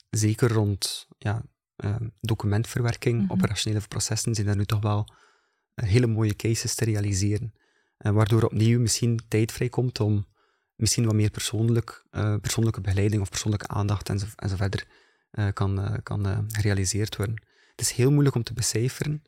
zeker 0.10 0.52
rond 0.52 1.08
ja, 1.18 1.44
Ehm, 1.80 2.08
documentverwerking, 2.22 3.22
mhm. 3.22 3.32
operationele 3.32 3.88
processen, 3.88 4.36
zijn 4.36 4.48
daar 4.48 4.56
nu 4.56 4.66
toch 4.66 4.82
wel 4.82 5.08
eh, 5.74 5.90
hele 5.90 6.08
mooie 6.08 6.36
cases 6.36 6.76
te 6.76 6.86
realiseren. 6.86 7.54
Uh, 8.00 8.12
waardoor 8.12 8.44
opnieuw 8.44 8.80
misschien 8.80 9.20
tijd 9.28 9.52
vrijkomt 9.52 10.00
om 10.00 10.28
misschien 10.76 11.06
wat 11.06 11.14
meer 11.14 11.30
persoonlijk, 11.30 12.06
persoonlijke 12.42 12.82
begeleiding 12.82 13.22
of 13.22 13.30
persoonlijke 13.30 13.68
aandacht 13.68 14.10
en 14.10 14.20
zo, 14.20 14.26
en 14.36 14.50
zo 14.50 14.56
verder 14.56 14.88
kan, 15.54 16.00
kan 16.04 16.46
gerealiseerd 16.48 17.16
worden. 17.16 17.44
Het 17.72 17.82
is 17.82 17.92
heel 17.92 18.12
moeilijk 18.12 18.36
om 18.36 18.44
te 18.44 18.54
becijferen, 18.54 19.24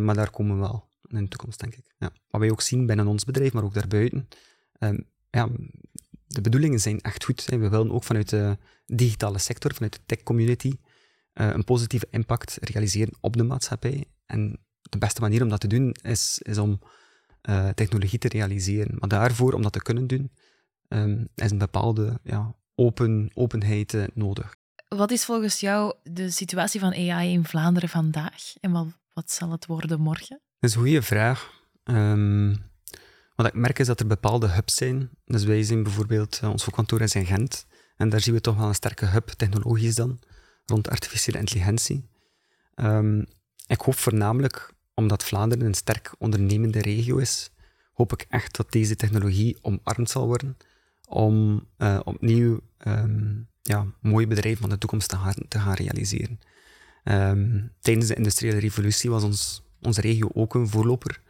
maar 0.00 0.14
daar 0.14 0.30
komen 0.30 0.54
we 0.54 0.60
wel 0.60 0.88
in 1.16 1.22
de 1.22 1.28
toekomst, 1.30 1.60
denk 1.60 1.74
ik. 1.74 1.94
Ja. 1.98 2.10
Wat 2.28 2.40
wij 2.40 2.50
ook 2.50 2.60
zien 2.60 2.86
binnen 2.86 3.06
ons 3.06 3.24
bedrijf, 3.24 3.52
maar 3.52 3.64
ook 3.64 3.74
daarbuiten, 3.74 4.28
um, 4.78 5.06
ja, 5.30 5.48
de 6.26 6.40
bedoelingen 6.40 6.80
zijn 6.80 7.00
echt 7.00 7.24
goed. 7.24 7.44
We 7.44 7.68
willen 7.68 7.92
ook 7.92 8.04
vanuit 8.04 8.28
de 8.28 8.58
digitale 8.86 9.38
sector, 9.38 9.74
vanuit 9.74 9.92
de 9.92 10.00
tech 10.06 10.22
community, 10.22 10.72
uh, 11.34 11.50
een 11.52 11.64
positieve 11.64 12.06
impact 12.10 12.58
realiseren 12.60 13.14
op 13.20 13.36
de 13.36 13.42
maatschappij. 13.42 14.04
En 14.26 14.58
de 14.80 14.98
beste 14.98 15.20
manier 15.20 15.42
om 15.42 15.48
dat 15.48 15.60
te 15.60 15.66
doen 15.66 15.96
is, 16.02 16.38
is 16.42 16.58
om 16.58 16.80
uh, 17.48 17.68
technologie 17.68 18.18
te 18.18 18.28
realiseren. 18.28 18.96
Maar 18.98 19.08
daarvoor, 19.08 19.52
om 19.52 19.62
dat 19.62 19.72
te 19.72 19.82
kunnen 19.82 20.06
doen, 20.06 20.32
um, 20.88 21.28
is 21.34 21.50
een 21.50 21.58
bepaalde 21.58 22.20
ja, 22.22 22.54
open, 22.74 23.30
openheid 23.34 23.92
uh, 23.92 24.04
nodig. 24.14 24.56
Wat 24.88 25.10
is 25.10 25.24
volgens 25.24 25.60
jou 25.60 25.94
de 26.02 26.30
situatie 26.30 26.80
van 26.80 26.94
AI 26.94 27.32
in 27.32 27.44
Vlaanderen 27.44 27.88
vandaag 27.88 28.54
en 28.60 28.94
wat 29.12 29.30
zal 29.30 29.50
het 29.50 29.66
worden 29.66 30.00
morgen? 30.00 30.40
Dat 30.64 30.72
is 30.72 30.78
een 30.78 30.84
goede 30.84 31.02
vraag. 31.02 31.62
Um, 31.84 32.56
wat 33.36 33.46
ik 33.46 33.54
merk 33.54 33.78
is 33.78 33.86
dat 33.86 34.00
er 34.00 34.06
bepaalde 34.06 34.48
hubs 34.48 34.74
zijn. 34.74 35.10
Dus 35.26 35.44
wij 35.44 35.62
zijn 35.62 35.82
bijvoorbeeld, 35.82 36.40
ons 36.42 36.70
kantoor 36.70 37.00
is 37.00 37.14
in 37.14 37.26
Gent. 37.26 37.66
En 37.96 38.08
daar 38.08 38.20
zien 38.20 38.34
we 38.34 38.40
toch 38.40 38.56
wel 38.56 38.68
een 38.68 38.74
sterke 38.74 39.06
hub, 39.06 39.28
technologisch 39.28 39.94
dan 39.94 40.20
rond 40.66 40.88
artificiële 40.88 41.38
intelligentie. 41.38 42.08
Um, 42.76 43.26
ik 43.66 43.80
hoop 43.80 43.94
voornamelijk, 43.94 44.74
omdat 44.94 45.24
Vlaanderen 45.24 45.66
een 45.66 45.74
sterk 45.74 46.14
ondernemende 46.18 46.80
regio 46.80 47.16
is, 47.16 47.50
hoop 47.92 48.12
ik 48.12 48.26
echt 48.28 48.56
dat 48.56 48.72
deze 48.72 48.96
technologie 48.96 49.58
omarmd 49.60 50.10
zal 50.10 50.26
worden 50.26 50.56
om 51.08 51.66
uh, 51.78 52.00
opnieuw 52.04 52.60
um, 52.86 53.48
ja, 53.62 53.86
mooie 54.00 54.26
bedrijven 54.26 54.60
van 54.60 54.70
de 54.70 54.78
toekomst 54.78 55.08
te 55.48 55.58
gaan, 55.58 55.74
realiseren. 55.74 56.38
Tijdens 57.80 58.06
de 58.06 58.14
industriële 58.14 58.58
revolutie 58.58 59.10
was 59.10 59.22
ons, 59.22 59.62
onze 59.84 60.00
regio 60.00 60.28
ook 60.32 60.54
een 60.54 60.68
voorloper 60.68 61.20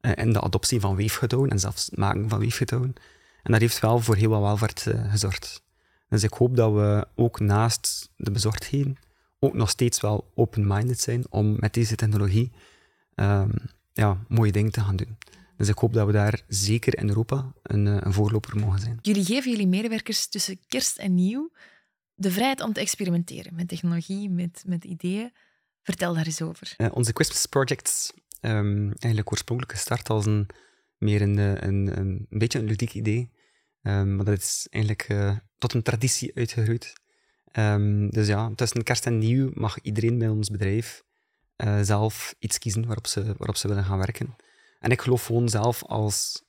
uh, 0.00 0.12
in 0.14 0.32
de 0.32 0.40
adoptie 0.40 0.80
van 0.80 0.96
weefgetouwen 0.96 1.50
en 1.50 1.58
zelfs 1.58 1.86
het 1.86 1.96
maken 1.96 2.28
van 2.28 2.38
weefgetouwen. 2.38 2.94
En 3.42 3.52
dat 3.52 3.60
heeft 3.60 3.80
wel 3.80 4.00
voor 4.00 4.16
heel 4.16 4.30
wat 4.30 4.40
welvaart 4.40 4.86
uh, 4.88 5.10
gezorgd. 5.10 5.64
Dus 6.08 6.22
ik 6.22 6.32
hoop 6.32 6.56
dat 6.56 6.72
we 6.72 7.06
ook 7.14 7.40
naast 7.40 8.10
de 8.16 8.30
bezorgdheden 8.30 8.96
ook 9.38 9.54
nog 9.54 9.70
steeds 9.70 10.00
wel 10.00 10.32
open-minded 10.34 11.00
zijn 11.00 11.24
om 11.30 11.56
met 11.58 11.74
deze 11.74 11.96
technologie 11.96 12.52
um, 13.14 13.52
ja, 13.92 14.24
mooie 14.28 14.52
dingen 14.52 14.72
te 14.72 14.80
gaan 14.80 14.96
doen. 14.96 15.16
Dus 15.56 15.68
ik 15.68 15.78
hoop 15.78 15.92
dat 15.92 16.06
we 16.06 16.12
daar 16.12 16.42
zeker 16.48 16.98
in 16.98 17.08
Europa 17.08 17.52
een, 17.62 17.86
een 17.86 18.12
voorloper 18.12 18.56
mogen 18.56 18.80
zijn. 18.80 18.98
Jullie 19.02 19.24
geven 19.24 19.50
jullie 19.50 19.66
medewerkers 19.66 20.26
tussen 20.26 20.58
kerst 20.66 20.98
en 20.98 21.14
nieuw 21.14 21.50
de 22.14 22.30
vrijheid 22.30 22.60
om 22.60 22.72
te 22.72 22.80
experimenteren 22.80 23.54
met 23.54 23.68
technologie, 23.68 24.30
met, 24.30 24.62
met 24.66 24.84
ideeën. 24.84 25.32
Vertel 25.86 26.14
daar 26.14 26.26
eens 26.26 26.42
over. 26.42 26.76
Onze 26.92 27.10
Christmas 27.14 27.46
Projects, 27.46 28.12
um, 28.40 28.88
eigenlijk 28.88 29.30
oorspronkelijk 29.30 29.74
gestart 29.78 30.08
als 30.08 30.26
een, 30.26 30.46
meer 30.98 31.22
een, 31.22 31.38
een, 31.66 31.98
een, 31.98 32.26
beetje 32.28 32.58
een 32.58 32.64
ludiek 32.64 32.94
idee. 32.94 33.30
Um, 33.82 34.16
maar 34.16 34.24
dat 34.24 34.38
is 34.38 34.66
eigenlijk 34.70 35.08
uh, 35.08 35.36
tot 35.58 35.72
een 35.72 35.82
traditie 35.82 36.34
uitgegroeid. 36.34 36.92
Um, 37.52 38.10
dus 38.10 38.26
ja, 38.26 38.50
tussen 38.54 38.82
kerst 38.82 39.06
en 39.06 39.18
nieuw 39.18 39.50
mag 39.54 39.80
iedereen 39.80 40.18
bij 40.18 40.28
ons 40.28 40.50
bedrijf 40.50 41.02
uh, 41.56 41.80
zelf 41.82 42.34
iets 42.38 42.58
kiezen 42.58 42.86
waarop 42.86 43.06
ze, 43.06 43.34
waarop 43.36 43.56
ze 43.56 43.68
willen 43.68 43.84
gaan 43.84 43.98
werken. 43.98 44.36
En 44.80 44.90
ik 44.90 45.02
geloof 45.02 45.26
gewoon 45.26 45.48
zelf 45.48 45.82
als 45.82 46.44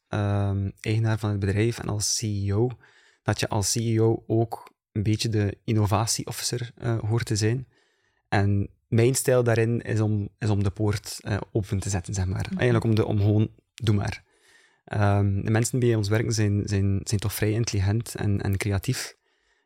eigenaar 0.79 1.19
van 1.19 1.29
het 1.29 1.39
bedrijf 1.39 1.79
en 1.79 1.87
als 1.87 2.15
CEO, 2.15 2.69
dat 3.23 3.39
je 3.39 3.49
als 3.49 3.71
CEO 3.71 4.23
ook 4.27 4.71
een 4.91 5.03
beetje 5.03 5.29
de 5.29 5.57
innovatieofficer 5.63 6.71
uh, 6.77 6.99
hoort 6.99 7.25
te 7.25 7.35
zijn. 7.35 7.67
En 8.29 8.69
mijn 8.87 9.15
stijl 9.15 9.43
daarin 9.43 9.81
is 9.81 9.99
om, 9.99 10.29
is 10.39 10.49
om 10.49 10.63
de 10.63 10.69
poort 10.69 11.19
uh, 11.21 11.37
open 11.51 11.79
te 11.79 11.89
zetten, 11.89 12.13
zeg 12.13 12.25
maar. 12.25 12.45
Mhm. 12.49 12.57
Eigenlijk 12.57 12.83
om, 12.83 12.95
de, 12.95 13.05
om 13.05 13.17
gewoon, 13.17 13.49
doe 13.73 13.95
maar. 13.95 14.23
Um, 14.93 15.45
de 15.45 15.51
mensen 15.51 15.79
die 15.79 15.89
bij 15.89 15.97
ons 15.97 16.09
werken 16.09 16.33
zijn, 16.33 16.61
zijn, 16.65 16.99
zijn 17.03 17.19
toch 17.19 17.33
vrij 17.33 17.51
intelligent 17.51 18.15
en, 18.15 18.41
en 18.41 18.57
creatief. 18.57 19.15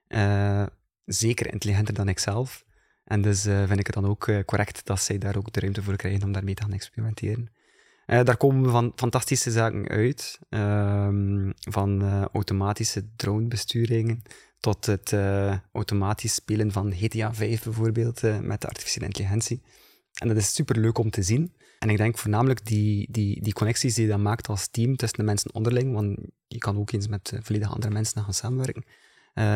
Uh, 0.07 0.65
zeker 1.05 1.53
intelligenter 1.53 1.93
dan 1.93 2.09
ikzelf. 2.09 2.65
En 3.03 3.21
dus 3.21 3.41
vind 3.41 3.79
ik 3.79 3.85
het 3.85 3.95
dan 3.95 4.05
ook 4.05 4.31
correct 4.45 4.85
dat 4.85 5.01
zij 5.01 5.17
daar 5.17 5.37
ook 5.37 5.53
de 5.53 5.59
ruimte 5.59 5.83
voor 5.83 5.95
krijgen 5.95 6.23
om 6.23 6.31
daarmee 6.31 6.53
te 6.53 6.61
gaan 6.61 6.73
experimenteren. 6.73 7.51
daar 8.05 8.37
komen 8.37 8.71
van 8.71 8.91
fantastische 8.95 9.51
zaken 9.51 9.87
uit. 9.87 10.39
Ehm, 10.49 11.51
van 11.55 12.03
automatische 12.33 13.05
dronebesturingen 13.15 14.23
tot 14.61 14.85
het 14.85 15.11
uh, 15.11 15.57
automatisch 15.71 16.33
spelen 16.33 16.71
van 16.71 16.93
GTA 16.93 17.33
5 17.33 17.63
bijvoorbeeld 17.63 18.23
uh, 18.23 18.39
met 18.39 18.61
de 18.61 18.67
artificiële 18.67 19.05
intelligentie. 19.05 19.61
En 20.13 20.27
dat 20.27 20.37
is 20.37 20.53
super 20.53 20.79
leuk 20.79 20.97
om 20.97 21.09
te 21.09 21.23
zien. 21.23 21.53
En 21.79 21.89
ik 21.89 21.97
denk 21.97 22.17
voornamelijk 22.17 22.65
die, 22.65 23.07
die, 23.11 23.41
die 23.41 23.53
connecties 23.53 23.93
die 23.93 24.03
je 24.03 24.09
dan 24.09 24.21
maakt 24.21 24.47
als 24.47 24.67
team 24.67 24.95
tussen 24.95 25.19
de 25.19 25.25
mensen 25.25 25.53
onderling, 25.53 25.93
want 25.93 26.19
je 26.47 26.57
kan 26.57 26.77
ook 26.77 26.91
eens 26.91 27.07
met 27.07 27.31
uh, 27.33 27.39
volledig 27.43 27.73
andere 27.73 27.93
mensen 27.93 28.23
gaan 28.23 28.33
samenwerken, 28.33 28.83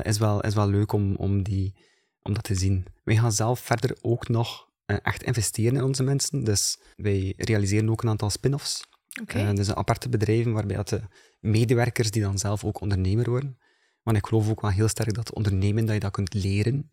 is, 0.03 0.17
wel, 0.17 0.41
is 0.41 0.53
wel 0.53 0.69
leuk 0.69 0.91
om, 0.91 1.15
om, 1.15 1.43
die, 1.43 1.75
om 2.21 2.33
dat 2.33 2.43
te 2.43 2.55
zien. 2.55 2.85
Wij 3.03 3.15
gaan 3.15 3.31
zelf 3.31 3.59
verder 3.59 3.97
ook 4.01 4.27
nog 4.27 4.69
echt 4.85 5.23
investeren 5.23 5.75
in 5.75 5.83
onze 5.83 6.03
mensen. 6.03 6.43
Dus 6.43 6.79
wij 6.95 7.33
realiseren 7.37 7.89
ook 7.89 8.03
een 8.03 8.09
aantal 8.09 8.29
spin-offs. 8.29 8.83
Okay. 9.21 9.53
dus 9.53 9.73
aparte 9.73 10.09
bedrijven 10.09 10.53
waarbij 10.53 10.83
de 10.83 11.01
medewerkers 11.39 12.11
die 12.11 12.21
dan 12.21 12.37
zelf 12.37 12.63
ook 12.63 12.81
ondernemer 12.81 13.29
worden, 13.29 13.57
want 14.05 14.17
ik 14.17 14.25
geloof 14.25 14.49
ook 14.49 14.61
wel 14.61 14.71
heel 14.71 14.87
sterk 14.87 15.13
dat 15.13 15.33
ondernemen, 15.33 15.85
dat 15.85 15.93
je 15.93 15.99
dat 15.99 16.11
kunt 16.11 16.33
leren. 16.33 16.89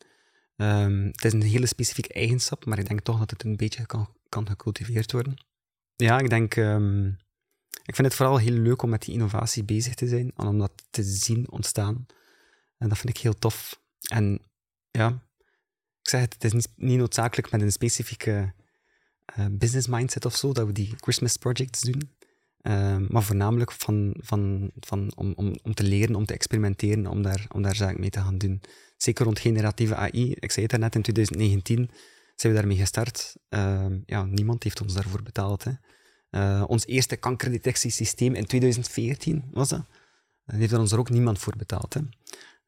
Um, 0.57 1.07
het 1.07 1.25
is 1.25 1.33
een 1.33 1.43
hele 1.43 1.67
specifieke 1.67 2.13
eigenschap, 2.13 2.65
maar 2.65 2.79
ik 2.79 2.89
denk 2.89 3.01
toch 3.01 3.19
dat 3.19 3.31
het 3.31 3.45
een 3.45 3.57
beetje 3.57 3.87
kan, 3.87 4.17
kan 4.29 4.47
gecultiveerd 4.47 5.13
worden. 5.13 5.47
Ja, 5.97 6.19
ik 6.19 6.31
denk... 6.31 6.57
Um, 6.57 7.19
ik 7.85 7.95
vind 7.95 8.07
het 8.07 8.17
vooral 8.17 8.39
heel 8.39 8.53
leuk 8.53 8.83
om 8.83 8.91
met 8.91 9.03
die 9.03 9.15
innovatie 9.15 9.65
bezig 9.65 9.95
te 9.95 10.09
zijn 10.09 10.33
en 10.37 10.47
om 10.47 10.59
dat 10.59 10.73
te 10.91 11.03
zien 11.03 11.51
ontstaan. 11.51 12.07
En 12.79 12.89
dat 12.89 12.99
vind 12.99 13.17
ik 13.17 13.23
heel 13.23 13.39
tof. 13.39 13.81
En 14.09 14.41
ja, 14.91 15.09
ik 16.03 16.09
zeg 16.09 16.21
het, 16.21 16.33
het 16.33 16.45
is 16.45 16.67
niet, 16.77 16.99
noodzakelijk 16.99 17.51
met 17.51 17.61
een 17.61 17.73
specifieke 17.73 18.53
uh, 19.39 19.47
business 19.51 19.87
mindset 19.87 20.25
of 20.25 20.37
zo 20.37 20.53
dat 20.53 20.67
we 20.67 20.73
die 20.73 20.95
Christmas 20.97 21.37
projects 21.37 21.81
doen. 21.81 22.15
Ehm, 22.63 23.07
maar 23.09 23.23
voornamelijk 23.23 23.73
van, 23.73 24.15
van, 24.19 24.71
van, 24.81 25.13
om, 25.15 25.33
om, 25.37 25.55
om 25.63 25.75
te 25.75 25.83
leren, 25.83 26.15
om 26.15 26.27
te 26.27 26.35
experimenteren, 26.35 27.07
om 27.07 27.23
daar, 27.23 27.47
om 27.53 27.63
daar 27.63 27.75
zaken 27.75 28.01
mee 28.01 28.11
te 28.11 28.21
gaan 28.21 28.39
doen. 28.39 28.61
Zeker 28.97 29.25
rond 29.25 29.39
generatieve 29.39 29.95
AI. 29.95 30.33
Ik 30.33 30.53
zei 30.53 30.67
het 30.67 30.81
net 30.81 30.95
in 30.95 31.03
2019 31.03 31.91
zijn 32.37 32.53
we 32.53 32.59
daarmee 32.59 32.77
gestart. 32.77 33.37
Ehm, 33.49 33.99
ja, 34.07 34.25
niemand 34.25 34.63
heeft 34.63 34.81
ons 34.81 34.95
daarvoor 34.95 35.23
betaald. 35.23 35.65
Hè. 35.65 35.73
Uh, 36.31 36.65
ons 36.67 36.87
eerste 36.87 37.17
kankerdetectiesysteem 37.17 38.35
in 38.35 38.47
2014 38.47 39.45
was 39.51 39.69
dat. 39.69 39.85
Daar 40.45 40.59
heeft 40.59 40.73
er 40.73 40.79
ons 40.79 40.93
er 40.93 40.99
ook 40.99 41.11
niemand 41.11 41.39
voor 41.39 41.55
betaald. 41.57 41.95
Hè. 41.95 42.01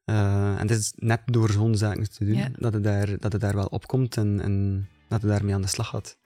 Uh, 0.05 0.59
en 0.59 0.67
het 0.67 0.79
is 0.79 0.93
net 0.95 1.21
door 1.25 1.51
zo'n 1.51 1.75
zaken 1.75 2.11
te 2.11 2.25
doen 2.25 2.55
dat, 2.59 2.73
het 2.73 2.83
daar, 2.83 3.19
dat 3.19 3.31
het 3.31 3.41
daar 3.41 3.55
wel 3.55 3.65
opkomt 3.65 4.17
en, 4.17 4.39
en 4.39 4.87
dat 5.09 5.21
het 5.21 5.31
daarmee 5.31 5.53
aan 5.53 5.61
de 5.61 5.67
slag 5.67 5.87
gaat. 5.87 6.17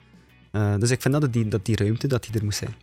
Uh, 0.52 0.78
dus 0.78 0.90
ik 0.90 1.00
vind 1.00 1.20
dat 1.20 1.32
die, 1.32 1.48
dat 1.48 1.64
die 1.64 1.76
ruimte 1.76 2.06
dat 2.06 2.22
die 2.22 2.34
er 2.34 2.44
moet 2.44 2.54
zijn. 2.54 2.74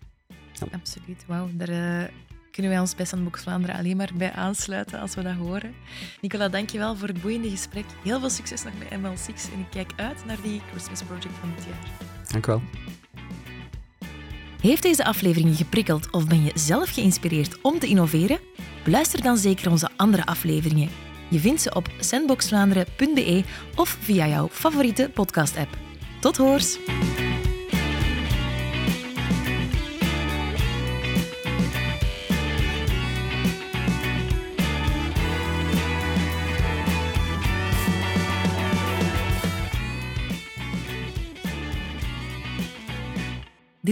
Absoluut, 0.72 1.24
wauw. 1.28 1.50
Daar 1.54 1.70
uh, 1.70 2.04
kunnen 2.52 2.72
wij 2.72 2.80
ons 2.80 2.96
bij 2.96 3.06
Sandbox 3.06 3.42
Vlaanderen 3.42 3.76
alleen 3.76 3.98
maar 3.98 4.12
bij 4.16 4.32
aansluiten 4.32 5.00
als 5.00 5.16
we 5.16 5.22
dat 5.22 5.36
horen. 5.36 5.74
Nicola, 6.22 6.50
dankjewel 6.50 6.96
voor 6.96 7.08
het 7.08 7.22
boeiende 7.22 7.50
gesprek. 7.50 7.86
Heel 8.04 8.20
veel 8.20 8.30
succes 8.30 8.64
nog 8.64 8.74
bij 8.78 9.00
ML6 9.00 9.54
en 9.54 9.60
ik 9.60 9.70
kijk 9.70 9.92
uit 9.96 10.26
naar 10.26 10.38
die 10.42 10.62
Christmas 10.72 11.04
Project 11.04 11.36
van 11.40 11.52
dit 11.56 11.66
jaar. 11.66 11.92
Dank 12.32 12.46
wel. 12.46 12.62
Heeft 14.62 14.82
deze 14.82 15.06
aflevering 15.06 15.50
je 15.50 15.56
geprikkeld 15.56 16.12
of 16.12 16.28
ben 16.28 16.44
je 16.44 16.52
zelf 16.56 16.90
geïnspireerd 16.90 17.62
om 17.62 17.80
te 17.80 17.88
innoveren? 17.88 18.40
Beluister 18.84 19.22
dan 19.22 19.38
zeker 19.38 19.72
onze 19.72 19.90
andere 19.96 20.26
afleveringen. 20.26 20.90
Je 21.30 21.40
vindt 21.40 21.62
ze 21.62 21.74
op 21.74 21.90
sandboxvlaanderen.be 22.00 23.44
of 23.76 23.98
via 24.02 24.28
jouw 24.28 24.50
favoriete 24.52 25.10
podcast-app. 25.14 25.78
Tot 26.20 26.38
hoors! 26.38 26.78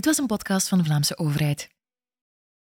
Dit 0.06 0.14
was 0.14 0.24
een 0.24 0.38
podcast 0.38 0.68
van 0.68 0.78
de 0.78 0.84
Vlaamse 0.84 1.18
overheid. 1.18 1.75